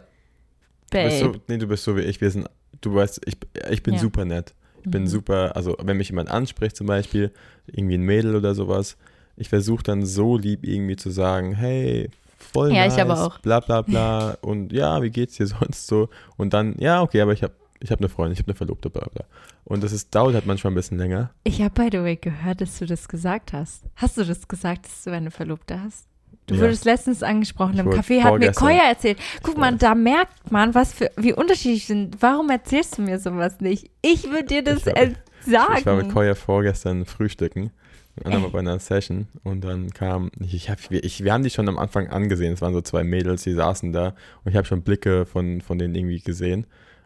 [0.91, 1.05] Babe.
[1.05, 2.19] bist so, nee, du bist so wie ich.
[2.19, 2.49] Wir sind,
[2.81, 3.37] du weißt, ich,
[3.71, 4.01] ich bin Ja.
[4.01, 4.53] super nett.
[4.83, 5.07] Ich bin Mhm.
[5.07, 7.31] super, also wenn mich jemand anspricht zum Beispiel,
[7.67, 8.97] irgendwie ein Mädel oder sowas,
[9.35, 13.39] ich versuche dann so lieb irgendwie zu sagen, hey, voll Ja, nice, ich aber auch.
[13.39, 16.09] bla bla bla und ja, wie geht's dir sonst so?
[16.37, 18.89] Und dann, ja, okay, aber ich habe ich hab eine Freundin, ich habe eine Verlobte,
[18.89, 19.25] bla bla.
[19.65, 21.31] Und das ist, dauert halt manchmal ein bisschen länger.
[21.43, 23.83] Ich habe, by the way, gehört, dass du das gesagt hast.
[23.95, 26.05] Hast du das gesagt, dass du eine Verlobte hast?
[26.47, 26.61] Du Ja.
[26.61, 29.17] wurdest letztens angesprochen Ich im Café, hat mir Koya erzählt.
[29.41, 32.21] Guck mal, da merkt man, was für, wie unterschiedlich sind.
[32.21, 33.89] Warum erzählst du mir sowas nicht?
[34.01, 35.07] Ich würde dir das Ich war-
[35.45, 35.75] sagen.
[35.79, 37.71] Ich war mit Koya vorgestern frühstücken,
[38.15, 41.67] mit einer bei einer Session und dann kam, ich, hab, ich, wir haben die schon
[41.67, 44.09] am Anfang angesehen, es waren so zwei Mädels, die saßen da
[44.43, 46.65] und ich habe schon Blicke von, von denen irgendwie gesehen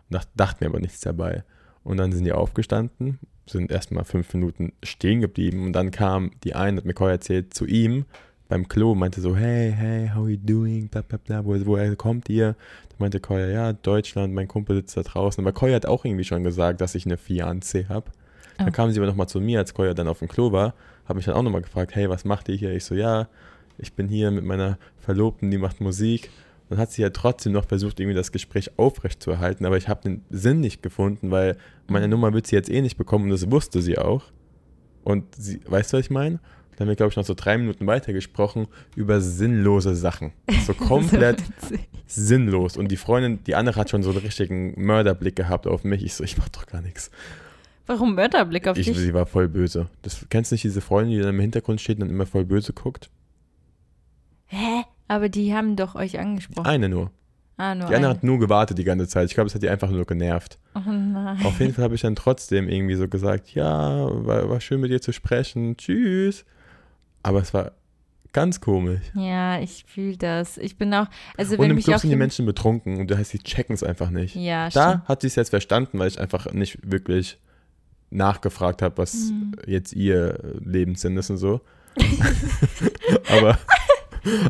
[0.10, 1.44] und dacht, dachte mir aber nichts dabei.
[1.84, 6.56] Und dann sind die aufgestanden, sind erstmal fünf Minuten stehen geblieben und dann kam die
[6.56, 8.04] eine, hat mir Koya erzählt, zu ihm
[8.50, 12.28] beim Klo, meinte so, hey, hey, how you doing, bla bla bla, wo, woher kommt
[12.30, 12.56] ihr?
[12.90, 15.42] Da meinte Koya, ja, Deutschland, mein Kumpel sitzt da draußen.
[15.44, 18.12] Aber Koya hat auch irgendwie schon gesagt, dass ich eine Fiancé habe.
[18.58, 18.72] Dann Oh.
[18.72, 20.74] kam sie aber nochmal zu mir, als Koya dann auf dem Klo war,
[21.08, 22.72] habe mich dann auch nochmal gefragt, hey, was macht ihr hier?
[22.74, 23.28] Ich so, ja,
[23.78, 26.30] ich bin hier mit meiner Verlobten, die macht Musik.
[26.70, 29.88] Dann hat sie ja trotzdem noch versucht, irgendwie das Gespräch aufrecht zu erhalten, aber ich
[29.88, 31.56] habe den Sinn nicht gefunden, weil
[31.88, 34.24] meine Nummer wird sie jetzt eh nicht bekommen und das wusste sie auch.
[35.04, 36.40] Und sie, weißt du, was ich meine?
[36.72, 40.34] Dann haben wir, glaube ich, noch so drei Minuten weitergesprochen über sinnlose Sachen.
[40.66, 42.78] So komplett So sinnlos.
[42.78, 46.04] Und die Freundin, die andere hat schon so einen richtigen Mörderblick gehabt auf mich.
[46.04, 47.10] Ich so, ich mach doch gar nichts.
[47.88, 48.98] Warum Mörderblick auf Ich, dich?
[48.98, 49.90] sie war voll böse.
[50.04, 52.46] Das, kennst du nicht diese Freundin, die dann im Hintergrund steht und dann immer voll
[52.46, 53.10] böse guckt?
[54.48, 54.84] Hä?
[55.08, 56.66] Aber die haben doch euch angesprochen.
[56.68, 57.12] Eine nur.
[57.58, 58.18] ah, nur Die andere eine.
[58.18, 59.28] hat nur gewartet die ganze Zeit.
[59.30, 60.60] Ich glaube, es hat die einfach nur genervt.
[60.76, 61.40] Oh nein.
[61.46, 64.92] Auf jeden Fall habe ich dann trotzdem irgendwie so gesagt, ja, war, war schön mit
[64.92, 66.46] dir zu sprechen, tschüss.
[67.24, 67.72] Aber es war
[68.34, 69.02] ganz komisch.
[69.16, 70.58] Ja, ich fühle das.
[70.58, 71.08] Ich bin auch,
[71.38, 73.40] also und wenn im mich Club auch sind die Menschen betrunken und das heißt, sie
[73.40, 74.36] checken es einfach nicht.
[74.36, 75.08] Ja, Da stimmt.
[75.08, 77.40] hat sie es jetzt verstanden, weil ich einfach nicht wirklich
[78.10, 79.54] nachgefragt habe, was Mhm.
[79.66, 81.62] jetzt ihr Lebenssinn ist und so.
[83.30, 83.58] aber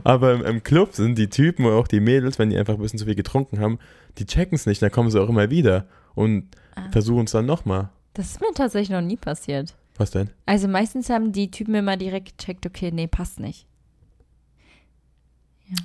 [0.04, 2.82] aber im, im Club sind die Typen und auch die Mädels, wenn die einfach ein
[2.82, 3.78] bisschen zu viel getrunken haben,
[4.18, 5.86] die checken es nicht, dann kommen sie auch immer wieder
[6.16, 6.90] und Ah.
[6.92, 7.90] versuchen es dann nochmal.
[8.14, 9.76] Das ist mir tatsächlich noch nie passiert.
[9.98, 10.30] Was denn?
[10.46, 13.66] Also meistens haben die Typen immer direkt gecheckt, okay, nee, passt nicht.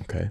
[0.02, 0.30] Okay.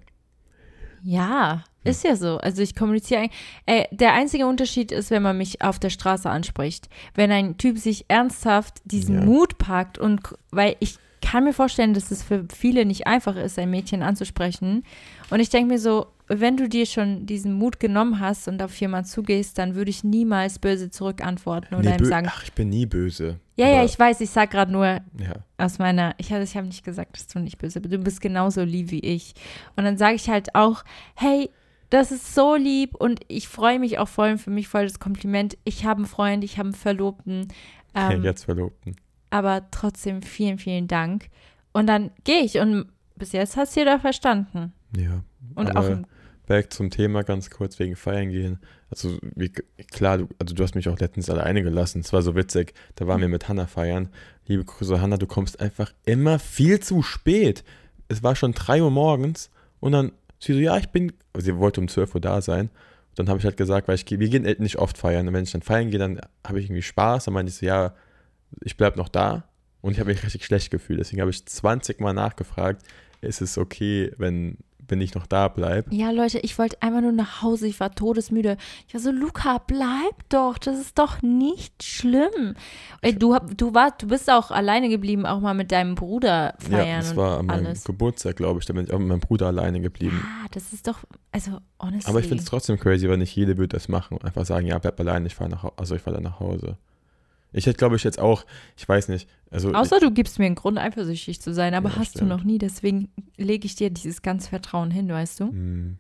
[1.04, 2.38] Ja, ist ja so.
[2.38, 3.40] Also ich kommuniziere eigentlich.
[3.66, 6.90] Äh, der einzige Unterschied ist, wenn man mich auf der Straße anspricht.
[7.16, 9.26] Wenn ein Typ sich ernsthaft diesen Ja.
[9.26, 10.22] Mut packt und
[10.52, 14.84] weil ich kann mir vorstellen, dass es für viele nicht einfach ist, ein Mädchen anzusprechen.
[15.30, 16.08] Und ich denke mir so,
[16.40, 20.04] wenn du dir schon diesen Mut genommen hast und auf jemanden zugehst, dann würde ich
[20.04, 23.40] niemals böse zurückantworten oder Nee, ihm sagen, Ach, ich bin nie böse.
[23.56, 25.34] ja, ja, ich weiß, ich sag gerade nur, Ja.
[25.58, 28.64] aus meiner, ich, ich habe nicht gesagt, dass du nicht böse bist, du bist genauso
[28.64, 29.34] lieb wie ich.
[29.76, 30.84] Und dann sage ich halt auch,
[31.16, 31.50] hey,
[31.90, 35.58] das ist so lieb und ich freue mich auch voll für mich voll das Kompliment.
[35.66, 37.48] Ich habe einen Freund, ich habe einen Verlobten.
[37.94, 38.96] Ähm, jetzt Verlobten.
[39.32, 41.26] aber trotzdem vielen, vielen Dank.
[41.74, 42.86] Und dann gehe ich und
[43.18, 44.72] bis jetzt hast du jeder verstanden.
[44.96, 45.24] Ja.
[45.56, 46.06] Und auch im,
[46.52, 48.60] back zum Thema ganz kurz wegen Feiern gehen.
[48.90, 49.54] Also wie,
[49.90, 52.02] klar, du, also du hast mich auch letztens alleine gelassen.
[52.02, 52.74] Es war so witzig.
[52.96, 54.10] Da waren wir mit Hanna feiern.
[54.48, 57.64] Liebe Grüße, Hanna, du kommst einfach immer viel zu spät.
[58.10, 59.50] Es war schon 3 Uhr morgens
[59.80, 62.70] und dann sie so, ja, ich bin, sie wollte um 12 Uhr da sein.
[63.16, 65.30] Dann habe ich halt gesagt, weil ich wir gehen halt nicht oft feiern.
[65.30, 67.24] Und wenn ich dann feiern gehe, dann habe ich irgendwie Spaß.
[67.24, 67.96] Dann meinte ich so, ja,
[68.60, 69.46] ich bleib noch da.
[69.80, 71.00] Und ich habe mich richtig schlecht gefühlt.
[71.00, 72.86] Deswegen habe ich 20 Mal nachgefragt,
[73.22, 74.58] ist es okay, wenn,
[74.92, 75.94] wenn ich noch da bleibe?
[75.96, 77.68] ja, Leute, ich wollte einfach nur nach Hause.
[77.68, 78.58] Ich war todesmüde.
[78.88, 80.58] Ich war so, Luca, bleib doch.
[80.58, 82.56] Das ist doch nicht schlimm.
[83.02, 86.88] Ey, du, du, war, du bist auch alleine geblieben, auch mal mit deinem Bruder feiern.
[86.88, 87.84] Ja, das war an meinem alles.
[87.84, 88.66] Geburtstag, glaube ich.
[88.66, 90.22] Da bin ich auch mit meinem Bruder alleine geblieben.
[90.24, 91.00] Ah, das ist doch,
[91.32, 92.10] also, honestly.
[92.10, 94.78] Aber ich finde es trotzdem crazy, weil nicht jede würde das machen einfach sagen, ja,
[94.78, 95.74] bleib allein, ich fahre nach Hause.
[95.78, 96.78] Also ich fahre dann nach Hause.
[97.54, 98.46] Ich hätte, glaube ich, jetzt auch,
[98.78, 101.96] ich weiß nicht, also Außer du gibst mir einen Grund, eifersüchtig zu sein, aber Ja,
[101.98, 102.32] hast stimmt.
[102.32, 105.46] du noch nie, deswegen lege ich dir dieses ganz Vertrauen hin, weißt du?
[105.50, 105.98] hm,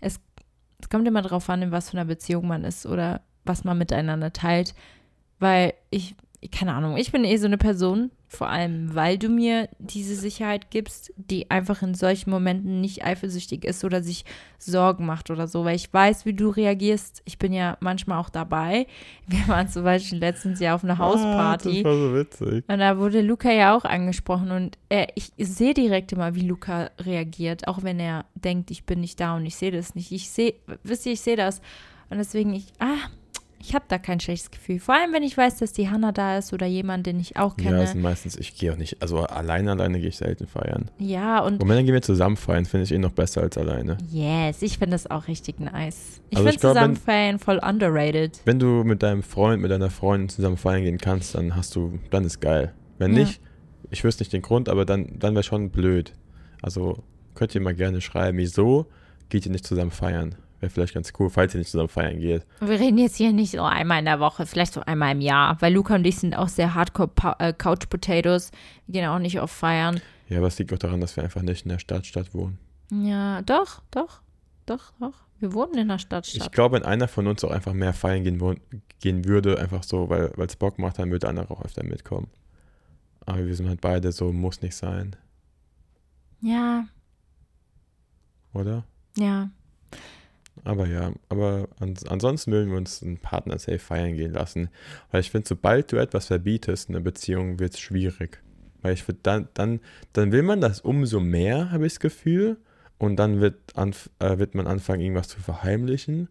[0.00, 0.18] Es
[0.90, 4.32] kommt immer darauf an, in was für einer Beziehung man ist oder was man miteinander
[4.32, 4.74] teilt,
[5.38, 6.14] weil ich,
[6.52, 10.70] keine Ahnung, ich bin eh so eine Person, vor allem weil du mir diese Sicherheit
[10.70, 14.26] gibst, die einfach in solchen Momenten nicht eifersüchtig ist oder sich
[14.58, 17.22] Sorgen macht oder so, weil ich weiß, wie du reagierst.
[17.24, 18.86] Ich bin ja manchmal auch dabei.
[19.26, 21.68] Wir waren zum Beispiel letztens ja auf einer Hausparty.
[21.68, 22.64] Ah, das war so witzig.
[22.68, 26.90] Und da wurde Luca ja auch angesprochen und er, ich sehe direkt immer, wie Luca
[26.98, 30.12] reagiert, auch wenn er denkt, ich bin nicht da und ich sehe das nicht.
[30.12, 31.62] Ich sehe, wisst ihr, ich sehe das.
[32.10, 33.08] Und deswegen, ich, ah,
[33.60, 34.78] ich habe da kein schlechtes Gefühl.
[34.78, 37.56] Vor allem, wenn ich weiß, dass die Hanna da ist oder jemand, den ich auch
[37.58, 37.82] Ja, kenne.
[37.82, 40.90] es sind meistens, ich gehe auch nicht, also alleine, alleine gehe ich selten feiern.
[40.98, 43.58] Ja, und Und wenn, dann gehen wir zusammen feiern, finde ich eh noch besser als
[43.58, 43.98] alleine.
[44.10, 46.20] yes, ich finde das auch richtig nice.
[46.30, 48.40] Ich Also finde zusammen feiern voll underrated.
[48.44, 51.98] Wenn du mit deinem Freund, mit deiner Freundin zusammen feiern gehen kannst, dann hast du,
[52.10, 52.72] dann ist geil.
[52.98, 53.20] Wenn Ja.
[53.24, 53.40] nicht,
[53.90, 56.12] ich wüsste nicht den Grund, aber dann, dann wäre schon blöd.
[56.62, 57.02] Also
[57.34, 58.86] könnt ihr mal gerne schreiben, wieso
[59.28, 60.34] geht ihr nicht zusammen feiern?
[60.60, 62.44] Wäre vielleicht ganz cool, falls ihr nicht zusammen feiern geht.
[62.60, 65.56] Wir reden jetzt hier nicht so einmal in der Woche, vielleicht so einmal im Jahr,
[65.62, 68.50] weil Luca und ich sind auch sehr hardcore äh, Couch Potatoes.
[68.86, 70.00] Wir gehen auch nicht oft feiern.
[70.28, 72.58] Ja, aber es liegt auch daran, dass wir einfach nicht in der Stadtstadt wohnen.
[72.90, 74.20] Ja, doch, doch,
[74.66, 75.14] doch, doch.
[75.38, 76.26] Wir wohnen in der Stadt.
[76.34, 78.60] Ich glaube, wenn einer von uns auch einfach mehr feiern gehen,
[78.98, 82.26] gehen würde, einfach so, weil es Bock macht, dann würde der andere auch öfter mitkommen.
[83.24, 85.14] Aber wir sind halt beide so, muss nicht sein,
[86.40, 86.86] Ja,
[88.52, 88.84] oder?
[89.16, 89.50] ja.
[90.64, 94.68] Aber ja, aber ans ansonsten würden wir uns einen Partner safe feiern gehen lassen.
[95.10, 98.42] Weil ich finde, sobald du etwas verbietest in einer Beziehung, wird es schwierig.
[98.82, 99.80] Weil ich finde, dann, dann,
[100.12, 102.56] dann will man das umso mehr, habe ich das Gefühl.
[102.98, 106.28] Und dann wird, äh, wird man anfangen, irgendwas zu verheimlichen.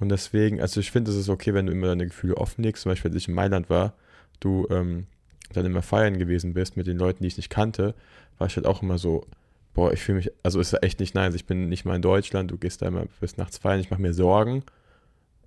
[0.00, 2.82] Und deswegen, also ich finde, es ist okay, wenn du immer deine Gefühle offenlegst.
[2.82, 3.94] Zum Beispiel, als ich in Mailand war,
[4.40, 5.06] du ähm,
[5.52, 7.94] dann immer feiern gewesen bist mit den Leuten, die ich nicht kannte,
[8.38, 9.26] war ich halt auch immer so,
[9.74, 11.34] boah, ich fühle mich, also ist echt nicht nice.
[11.34, 14.00] Ich bin nicht mal in Deutschland, du gehst da immer bis nachts feiern, ich mache
[14.00, 14.62] mir Sorgen.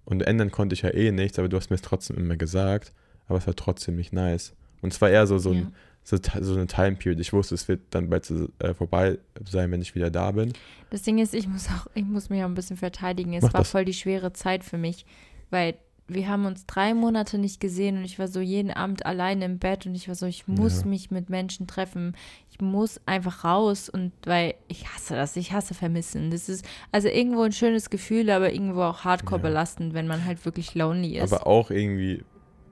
[0.06, 2.94] Und ändern konnte ich ja eh nichts, aber du hast mir es trotzdem immer gesagt.
[3.28, 4.54] Aber es war trotzdem nicht nice.
[4.82, 5.62] Und es war eher so, so, ja.
[5.62, 5.74] ein,
[6.04, 7.20] so, so eine Time Period.
[7.20, 9.18] Ich wusste, es wird dann bald äh, vorbei
[9.50, 10.54] sein, wenn ich wieder da bin.
[10.92, 13.34] Das Ding ist, ich muss auch, ich muss mich auch ein bisschen verteidigen.
[13.34, 13.72] Es Mach war das.
[13.72, 15.06] voll die schwere Zeit für mich,
[15.50, 15.76] weil
[16.08, 19.60] wir haben uns drei Monate nicht gesehen und ich war so jeden Abend alleine im
[19.60, 20.88] Bett und ich war so, ich muss Ja.
[20.88, 22.16] mich mit Menschen treffen.
[22.50, 26.32] Ich muss einfach raus und weil ich hasse das, ich hasse Vermissen.
[26.32, 29.50] Das ist also irgendwo ein schönes Gefühl, aber irgendwo auch hardcore Ja.
[29.50, 31.34] belastend, wenn man halt wirklich lonely ist.
[31.34, 32.24] Aber auch irgendwie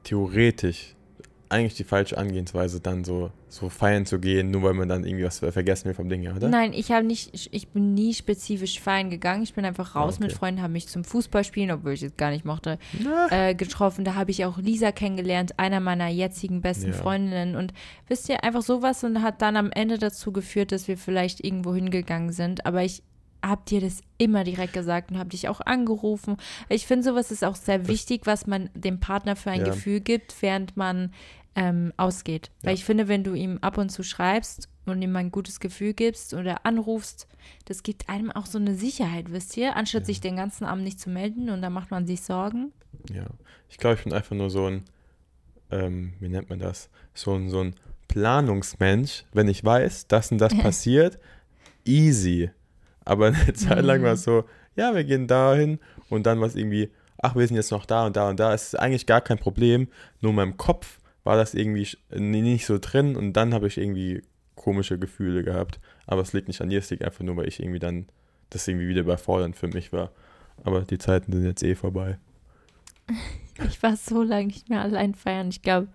[0.03, 0.95] theoretisch
[1.49, 5.23] eigentlich die falsche Angehensweise, dann so, so feiern zu gehen, nur weil man dann irgendwie
[5.25, 6.49] was vergessen will vom Ding her, oder?
[6.49, 9.43] Nein, ich habe nicht, ich bin nie spezifisch feiern gegangen.
[9.43, 10.23] Ich bin einfach raus Ah, okay.
[10.27, 12.77] mit Freunden, habe mich zum Fußballspielen, obwohl ich es gar nicht mochte,
[13.29, 14.05] äh, getroffen.
[14.05, 16.93] Da habe ich auch Lisa kennengelernt, einer meiner jetzigen besten Ja.
[16.93, 17.55] Freundinnen.
[17.55, 17.73] Und
[18.07, 21.73] wisst ihr, einfach sowas und hat dann am Ende dazu geführt, dass wir vielleicht irgendwo
[21.75, 22.65] hingegangen sind.
[22.65, 23.03] Aber ich
[23.45, 26.37] habe dir das immer direkt gesagt und habe dich auch angerufen.
[26.69, 29.65] Ich finde, sowas ist auch sehr wichtig, was man dem Partner für ein Ja.
[29.67, 31.13] Gefühl gibt, während man
[31.57, 32.51] ähm, ausgeht.
[32.63, 32.73] Weil Ja.
[32.73, 36.33] ich finde, wenn du ihm ab und zu schreibst und ihm ein gutes Gefühl gibst
[36.33, 37.27] oder anrufst,
[37.65, 39.75] das gibt einem auch so eine Sicherheit, wisst ihr?
[39.77, 40.05] Anstatt Ja.
[40.07, 42.73] sich den ganzen Abend nicht zu melden und dann macht man sich Sorgen.
[43.09, 43.27] Ja.
[43.69, 44.83] Ich glaube, ich bin einfach nur so ein,
[45.71, 46.89] ähm, wie nennt man das?
[47.13, 47.75] So ein, so ein
[48.09, 49.23] Planungsmensch.
[49.31, 51.19] Wenn ich weiß, das und das passiert,
[51.85, 52.49] easy.
[53.05, 54.43] Aber eine Zeit lang war es so,
[54.75, 55.79] ja, wir gehen dahin
[56.09, 58.53] und dann war es irgendwie, ach, wir sind jetzt noch da und da und da.
[58.53, 59.87] Es ist eigentlich gar kein Problem.
[60.21, 64.21] Nur in meinem Kopf war das irgendwie nicht so drin und dann habe ich irgendwie
[64.55, 65.79] komische Gefühle gehabt.
[66.07, 68.07] Aber es liegt nicht an dir, es liegt einfach nur, weil ich irgendwie dann
[68.49, 70.11] das irgendwie wieder überfordernd für mich war.
[70.63, 72.17] Aber die Zeiten sind jetzt eh vorbei.
[73.69, 75.47] Ich war so lange nicht mehr allein feiern.
[75.47, 75.87] Ich glaube,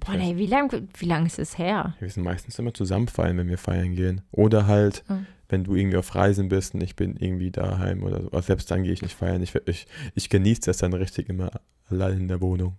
[0.00, 1.94] boah, nee, wie lange wie lang ist es her?
[2.00, 4.22] Wir sind meistens immer zusammen feiern, wenn wir feiern gehen.
[4.32, 5.26] Oder halt, Mhm.
[5.48, 8.28] Wenn du irgendwie auf Reisen bist und ich bin irgendwie daheim oder so.
[8.28, 9.42] Aber selbst dann gehe ich nicht feiern.
[9.42, 11.50] Ich, ich, ich genieße das dann richtig immer
[11.88, 12.76] allein in der Wohnung.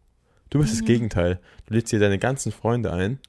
[0.49, 0.85] Du bist das Mhm.
[0.85, 1.39] Gegenteil.
[1.65, 3.19] Du lädst dir deine ganzen Freunde ein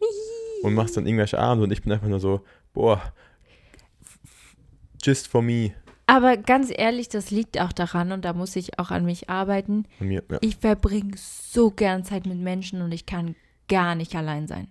[0.62, 3.00] und machst dann irgendwelche Abende und ich bin einfach nur so, boah,
[5.02, 5.72] just for me.
[6.08, 9.86] Aber ganz ehrlich, das liegt auch daran und da muss ich auch an mich arbeiten.
[9.98, 10.38] Und mir, ja.
[10.40, 13.34] Ich verbringe so gern Zeit mit Menschen und ich kann
[13.68, 14.68] gar nicht allein sein.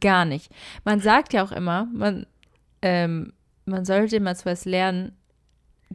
[0.00, 0.50] Gar nicht.
[0.84, 2.26] Man sagt ja auch immer, man,
[2.80, 3.32] ähm,
[3.68, 5.12] man sollte immer zuerst lernen,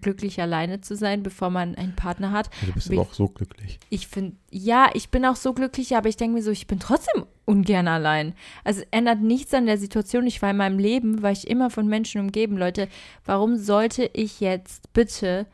[0.02, 2.50] glücklich alleine zu sein, bevor man einen Partner hat.
[2.66, 3.80] Du bist Wie- aber auch so glücklich.
[3.90, 6.80] Ich finde, ja, ich bin auch so glücklich, aber ich denke mir so, ich bin
[6.80, 8.34] trotzdem ungern allein.
[8.64, 10.26] Also es ändert nichts an der Situation.
[10.26, 12.58] Ich war in meinem Leben, war ich immer von Menschen umgeben.
[12.58, 12.88] Leute,
[13.26, 15.46] warum sollte ich jetzt bitte,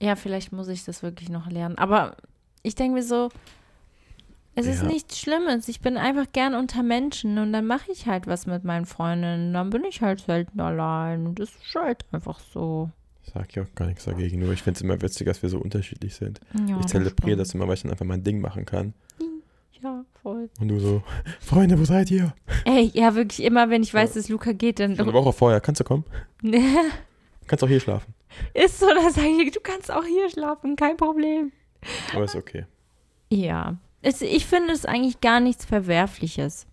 [0.00, 2.16] ja, vielleicht muss ich das wirklich noch lernen, aber
[2.62, 3.28] ich denke mir so,
[4.54, 4.88] es ist Ja.
[4.88, 5.68] nichts Schlimmes.
[5.68, 9.52] Ich bin einfach gern unter Menschen und dann mache ich halt was mit meinen Freundinnen.
[9.54, 12.90] Dann bin ich halt selten allein und das ist halt einfach so.
[13.24, 14.40] Ich sag ja auch gar nichts dagegen.
[14.40, 16.40] Nur ich finde es immer witzig, dass wir so unterschiedlich sind.
[16.66, 18.92] Ja, ich zelebriere das immer, weil ich dann einfach mein Ding machen kann.
[19.82, 20.50] Ja, voll.
[20.60, 21.02] Und du so,
[21.40, 22.34] Freunde, wo seid ihr?
[22.66, 24.20] Ey, ja, wirklich immer, wenn ich weiß, Ja.
[24.20, 26.04] dass Luca geht, dann Eine Woche vorher, kannst du kommen?
[27.46, 28.14] Kannst auch hier schlafen.
[28.54, 31.50] ist so, dann sage ich, du kannst auch hier schlafen, kein Problem.
[32.14, 32.64] Aber ist okay.
[33.28, 36.66] Ja, es, ich finde es eigentlich gar nichts Verwerfliches.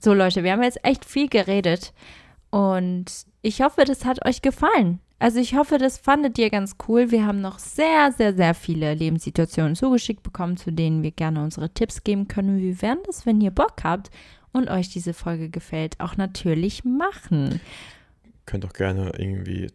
[0.00, 1.92] So Leute, wir haben jetzt echt viel geredet
[2.50, 3.06] und
[3.40, 5.00] ich hoffe, das hat euch gefallen.
[5.18, 7.12] Also ich hoffe, das fandet ihr ganz cool.
[7.12, 11.70] Wir haben noch sehr, sehr, sehr viele Lebenssituationen zugeschickt bekommen, zu denen wir gerne unsere
[11.70, 12.58] Tipps geben können.
[12.58, 14.10] Wir werden das, wenn ihr Bock habt
[14.52, 17.60] und euch diese Folge gefällt, auch natürlich machen.
[18.46, 19.70] Könnt auch gerne irgendwie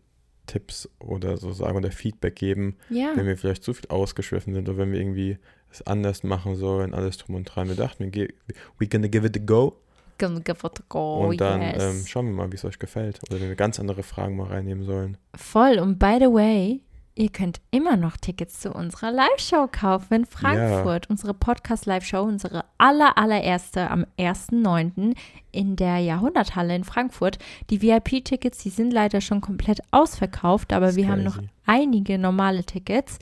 [0.47, 3.11] Tipps oder so sagen oder Feedback geben, Ja.
[3.15, 5.37] wenn wir vielleicht zu viel ausgeschwiffen sind oder wenn wir irgendwie
[5.69, 7.67] es anders machen sollen, alles drum und dran.
[7.67, 8.27] Wir dachten, wir
[8.79, 9.75] we're gonna give it a go
[10.19, 11.83] Gonna give it a go, und dann yes.
[11.83, 13.19] ähm, schauen wir mal, wie es euch gefällt.
[13.29, 15.17] Oder wenn wir ganz andere Fragen mal reinnehmen sollen.
[15.35, 15.77] Voll.
[15.77, 16.81] Und by the way,
[17.17, 21.09] ihr könnt immer noch Tickets zu unserer Live-Show kaufen in Frankfurt.
[21.09, 25.15] Unsere Podcast-Live-Show, unsere aller, allererste am 1.9.
[25.51, 27.39] in der Jahrhunderthalle in Frankfurt.
[27.69, 31.49] Die VIP-Tickets, die sind leider schon komplett ausverkauft, aber wir haben noch crazy.
[31.65, 33.17] einige normale Tickets.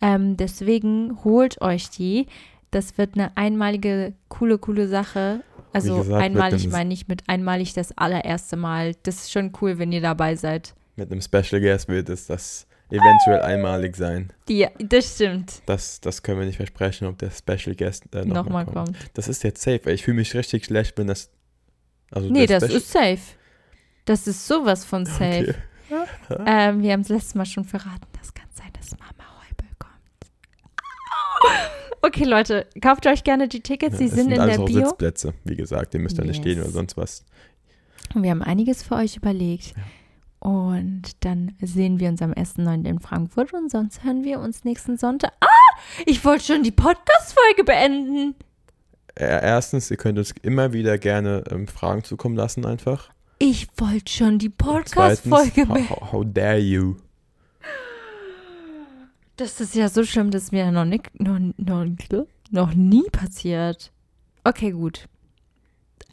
[0.00, 2.26] Ähm, deswegen holt euch die.
[2.70, 5.42] Das wird eine einmalige, coole, coole Sache.
[5.72, 8.94] Also gesagt, einmalig ein- meine ich mit einmalig das allererste Mal.
[9.02, 10.74] Das ist schon cool, wenn ihr dabei seid.
[10.96, 14.32] Mit einem Special Guest wird es das eventuell einmalig sein.
[14.48, 15.62] Die, das stimmt.
[15.66, 18.76] Das, das können wir nicht versprechen, ob der Special Guest äh, nochmal Nochmal kommt.
[18.98, 19.10] kommt.
[19.14, 19.80] Das ist jetzt safe.
[19.86, 19.94] ey.
[19.94, 21.30] Ich fühle mich richtig schlecht, wenn das.
[22.10, 23.18] Also Nee, das Special- ist safe.
[24.06, 25.54] Das ist sowas von safe.
[25.90, 26.42] Okay.
[26.46, 28.06] Ähm, wir haben es letztes Mal schon verraten.
[28.18, 29.94] Das kann sein, dass Mama Heubel kommt.
[32.02, 33.94] Okay, Leute, kauft euch gerne die Tickets.
[33.94, 34.80] Ja, Die es sind in alles der auch Bio.
[34.86, 35.94] Sitzplätze, wie gesagt.
[35.94, 36.64] Ihr müsst da nicht stehen Yes.
[36.64, 37.24] oder sonst was.
[38.14, 39.76] Und wir haben einiges für euch überlegt.
[39.76, 39.82] Ja.
[40.40, 42.86] Und dann sehen wir uns am 1.9.
[42.86, 45.32] in Frankfurt und sonst hören wir uns nächsten Sonntag.
[45.40, 48.34] Ah, ich wollte schon die Podcast-Folge beenden.
[49.16, 53.10] Erstens, ihr könnt uns immer wieder gerne ähm, Fragen zukommen lassen, einfach.
[53.40, 55.90] Ich wollte schon die Podcast-Folge beenden.
[55.90, 56.96] how, how, dare you?
[59.36, 61.86] Das ist ja so schlimm, dass mir noch, nicht, noch, noch,
[62.50, 63.90] noch nie passiert.
[64.44, 65.08] Okay, gut.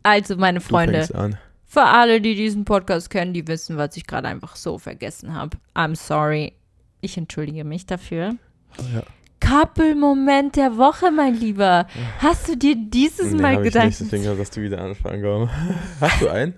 [0.04, 1.38] Also, meine Du Freunde, fängst an.
[1.76, 5.58] Für alle, die diesen Podcast kennen, die wissen, was ich gerade einfach so vergessen habe.
[5.76, 6.54] I'm sorry.
[7.02, 8.38] Ich entschuldige mich dafür.
[8.94, 9.04] Ja.
[9.42, 11.86] Couple-Moment der Woche, mein Lieber.
[12.20, 15.50] Hast du dir dieses Nee, Mal hab ich nicht, deswegen dass du wieder anfangen komm.
[16.00, 16.54] Hast du einen?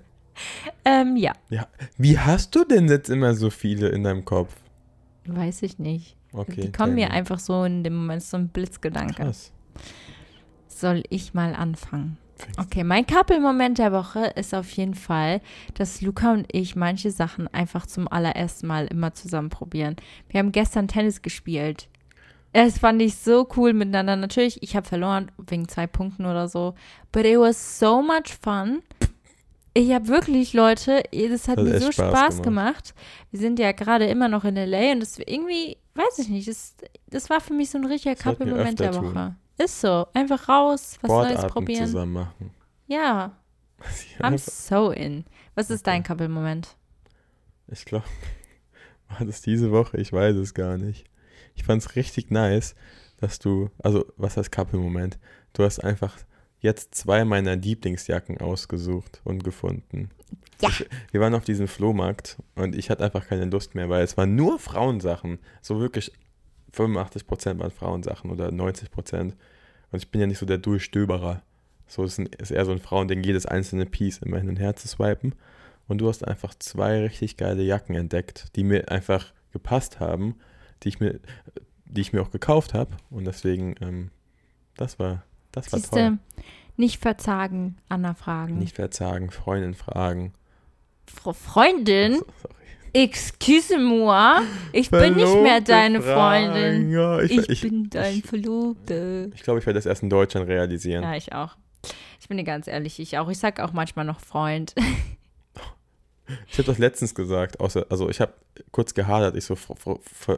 [0.86, 1.68] Ähm, ja, Ja.
[1.98, 4.54] Wie hast du denn jetzt immer so viele in deinem Kopf?
[5.26, 6.16] weiß ich nicht.
[6.32, 6.62] Okay.
[6.62, 9.24] die kommen mir einfach so in dem Moment so ein Blitzgedanke.
[9.24, 9.52] Krass.
[10.68, 12.20] Soll ich mal anfangen?
[12.38, 15.42] Fängst- Okay, mein Couple-Moment der Woche ist auf jeden Fall,
[15.74, 19.96] dass Luca und ich manche Sachen einfach zum allerersten Mal immer zusammen probieren.
[20.30, 21.88] Wir haben gestern Tennis gespielt.
[22.54, 24.16] Es fand ich so cool miteinander.
[24.16, 26.74] Natürlich, ich habe verloren wegen zwei Punkten oder so.
[27.12, 28.82] But it was so much fun.
[29.74, 32.44] Ich habe wirklich, Leute, das hat Hat mir so Spaß Spaß, gemacht.
[32.44, 32.94] gemacht.
[33.30, 36.76] Wir sind ja gerade immer noch in LA und das irgendwie, weiß ich nicht, das,
[37.12, 39.36] das war für mich so ein richtiger Couple-Moment der öfter tun.
[39.58, 40.08] Ist so.
[40.14, 41.86] Einfach raus, was Neues Sportarten probieren.
[41.86, 42.52] zusammen machen.
[42.90, 43.38] Ja,
[44.20, 45.26] I'm so in.
[45.56, 46.04] Was ist dein.
[46.04, 46.78] Couple-Moment?
[47.68, 48.06] Ich glaube,
[49.10, 49.98] war das diese Woche?
[49.98, 51.04] Ich weiß es gar nicht.
[51.54, 52.76] Ich fand es richtig nice,
[53.18, 55.20] dass du, also was heißt Couple-Moment?
[55.52, 56.18] Du hast einfach
[56.60, 60.10] jetzt zwei meiner Lieblingsjacken ausgesucht und gefunden.
[60.62, 60.70] Ja.
[60.70, 64.18] Ich, wir waren auf diesem Flohmarkt und ich hatte einfach keine Lust mehr, weil es
[64.18, 65.40] waren nur Frauensachen.
[65.62, 66.12] So wirklich
[66.78, 69.20] 85% waren Frauensachen oder 90%.
[69.20, 69.34] Und
[69.92, 71.42] ich bin ja nicht so der Durchstöberer.
[71.88, 74.76] So ist, ein, ist eher so ein Frauending, jedes einzelne Piece immer hin und her
[74.76, 75.34] zu swipen.
[75.88, 80.36] Und du hast einfach zwei richtig geile Jacken entdeckt, die mir einfach gepasst haben,
[80.84, 81.20] die ich mir,
[81.86, 82.92] die ich mir auch gekauft habe.
[83.10, 84.12] Und deswegen, ähm,
[84.76, 85.24] das war,
[85.54, 85.90] das war toll.
[85.90, 86.18] Siehste,
[86.76, 88.60] nicht verzagen, Anna fragen.
[88.60, 90.34] Nicht verzagen, Freundin fragen.
[91.08, 92.22] Frau Freundin.
[93.04, 94.42] Excuse moi,
[94.74, 96.52] ich bin nicht mehr Verlobte deine fragen.
[96.52, 96.90] Freundin.
[96.92, 99.28] Ja, ich, Ich, ich, bin dein ich, Verlobter.
[99.34, 101.04] ich glaube, ich werde das erst in Deutschland realisieren.
[101.04, 101.56] Ja, ich auch.
[102.20, 103.30] Ich bin dir ganz ehrlich, ich auch.
[103.30, 104.74] Ich sag auch manchmal noch Freund.
[106.48, 108.34] Ich habe das letztens gesagt, außer, also ich habe
[108.72, 109.56] kurz gehadert, ich so,
[110.26, 110.38] dann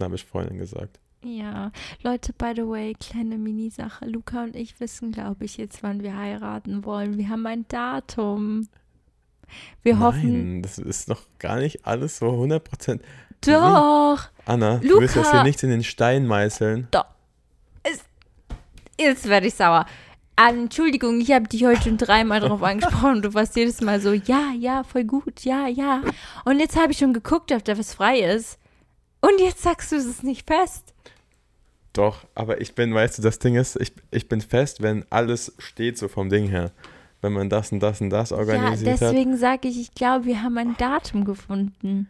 [0.00, 1.00] habe ich Freundin gesagt.
[1.22, 1.70] Ja,
[2.02, 4.06] Leute, by the way, kleine Mini-Sache.
[4.06, 7.18] Luca und ich wissen, glaube ich, jetzt, wann wir heiraten wollen.
[7.18, 8.68] Wir haben ein Datum.
[9.82, 10.54] Wir hoffen.
[10.54, 13.00] Nein, das ist noch gar nicht alles so 100%.
[13.42, 14.28] Doch!
[14.44, 15.00] Anna, du Luca!
[15.00, 16.88] willst jetzt hier nichts in den Stein meißeln.
[19.00, 19.86] Jetzt werde ich sauer.
[20.36, 24.12] Entschuldigung, ich habe dich heute schon dreimal drauf angesprochen und du warst jedes Mal so,
[24.12, 26.02] ja, ja, voll gut, ja, ja.
[26.44, 28.58] Und jetzt habe ich schon geguckt, ob da was frei ist.
[29.22, 30.94] Und jetzt sagst du, es ist nicht fest.
[31.94, 35.54] Doch, aber ich bin, weißt du, das Ding ist, ich, ich bin fest, wenn alles
[35.58, 36.70] steht so vom Ding her.
[37.22, 39.00] Wenn man das und das und das Ja, organisiert hat.
[39.00, 42.08] deswegen sage ich, ich glaube, wir haben ein Datum gefunden.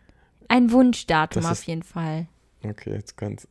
[0.48, 2.26] Ein Wunschdatum Das auf ist- jeden Fall.
[2.62, 3.48] Okay, jetzt kannst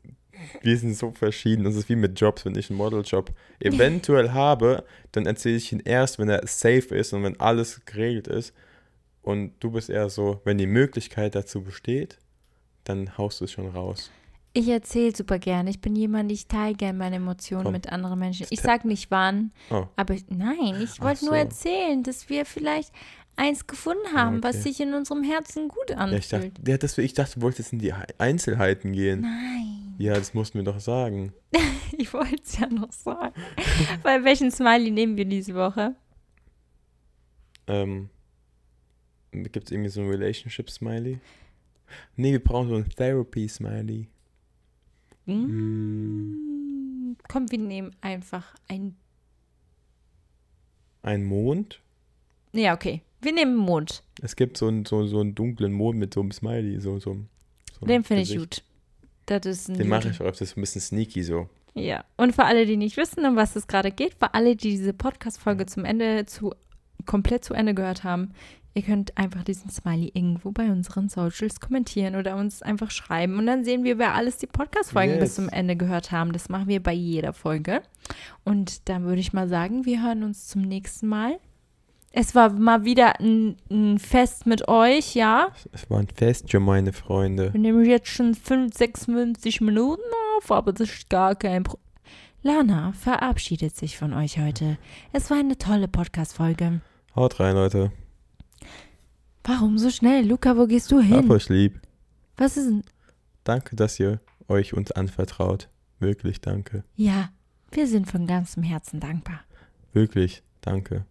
[0.62, 1.66] Wir sind so verschieden.
[1.66, 5.82] Das ist wie mit Jobs, wenn ich einen Modeljob eventuell habe, dann erzähle ich ihn
[5.84, 8.53] erst, wenn er safe ist und wenn alles geregelt ist.
[9.22, 12.18] Und du bist eher so, wenn die Möglichkeit dazu besteht,
[12.86, 14.12] dann haust du es schon raus.
[14.54, 15.70] Ich erzähle super gerne.
[15.70, 17.74] Ich bin jemand, ich teile gerne meine Emotionen Komm.
[17.74, 18.47] mit anderen Menschen.
[18.50, 21.39] Ich Te- sag nicht wann, Oh, aber ich, nein, ich wollte nur so.
[21.39, 22.91] erzählen, dass wir vielleicht
[23.36, 24.64] eins gefunden haben, was okay.
[24.70, 26.68] sich in unserem Herzen gut ja, ich, dachte, anfühlt.
[26.68, 29.22] ja, das, ich dachte, du wolltest in die Einzelheiten gehen.
[29.22, 31.32] Nein, Ja, das mussten wir doch sagen.
[31.97, 33.34] ich wollte es ja noch sagen.
[34.04, 35.95] Bei welchen Smiley nehmen wir diese Woche?
[37.68, 38.10] Ähm,
[39.32, 41.20] Gibt es irgendwie so ein Relationship-Smiley?
[42.16, 44.08] Nee, wir brauchen so ein Therapy-Smiley.
[45.36, 47.17] Mm.
[47.27, 48.95] Komm, wir nehmen einfach ein.
[51.01, 51.82] Ein Mond?
[52.53, 53.01] Ja, okay.
[53.21, 54.03] Wir nehmen Mond.
[54.21, 56.80] Es gibt so einen, so, so einen dunklen Mond mit so einem Smiley.
[56.80, 57.17] So, so,
[57.80, 58.63] so Den finde ich gut.
[59.25, 61.49] Das ist ein Den mache ich auch öfters ein bisschen sneaky so.
[61.73, 62.03] Ja.
[62.17, 64.93] Und für alle, die nicht wissen, um was es gerade geht, für alle, die diese
[64.93, 66.53] Podcast-Folge zum Ende zu
[67.05, 68.34] komplett zu Ende gehört haben,
[68.74, 73.38] ihr könnt einfach diesen Smiley irgendwo bei unseren Socials kommentieren oder uns einfach schreiben.
[73.38, 75.20] Und dann sehen wir, wer alles die Podcast-Folgen Yes.
[75.20, 76.32] bis zum Ende gehört haben.
[76.32, 77.82] Das machen wir bei jeder Folge.
[78.43, 81.39] Und dann würde ich mal sagen, wir hören uns zum nächsten Mal.
[82.11, 85.49] Es war mal wieder ein, ein Fest mit euch, ja.
[85.72, 87.53] Es war ein Fest für meine Freunde.
[87.53, 90.01] Wir nehmen jetzt schon 5, 56 Minuten
[90.38, 91.84] auf, aber das ist gar kein Problem.
[92.41, 94.78] Lana verabschiedet sich von euch heute.
[95.11, 96.82] Es war eine tolle Podcast-Folge.
[97.15, 97.91] Haut rein, Leute.
[99.50, 100.28] Warum so schnell?
[100.28, 101.32] Luca, wo gehst du Hab hin?
[101.32, 101.82] euch lieb.
[102.38, 102.84] Was ist denn?
[103.43, 105.70] Danke, dass ihr euch uns anvertraut.
[105.97, 106.84] Wirklich danke.
[106.95, 107.32] Ja,
[107.72, 109.39] wir sind von ganzem Herzen dankbar.
[109.91, 111.08] Wirklich danke.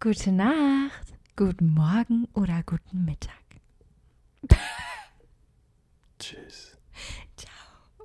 [0.00, 3.30] Gute Nacht, guten Morgen oder guten Mittag.
[6.18, 6.76] Tschüss.
[7.36, 7.52] Ciao.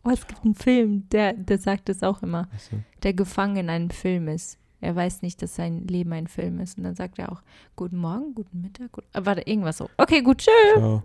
[0.03, 2.47] Oh, es gibt einen Film, der, der sagt das auch immer.
[2.53, 2.77] Achso.
[3.01, 4.59] Der gefangen in einem Film ist.
[4.81, 6.77] Er weiß nicht, dass sein Leben ein Film ist.
[6.77, 7.41] Und dann sagt er auch,
[7.75, 9.89] guten Morgen, guten Mittag, gut, äh, warte, irgendwas so.
[9.97, 10.51] Okay, gut, tschüss.
[10.75, 11.03] Ciao.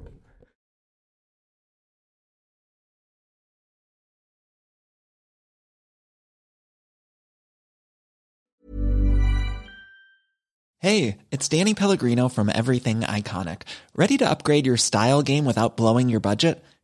[10.78, 13.62] Hey, it's Danny Pellegrino from Everything Iconic.
[13.94, 16.60] Ready to upgrade your style game without blowing your budget?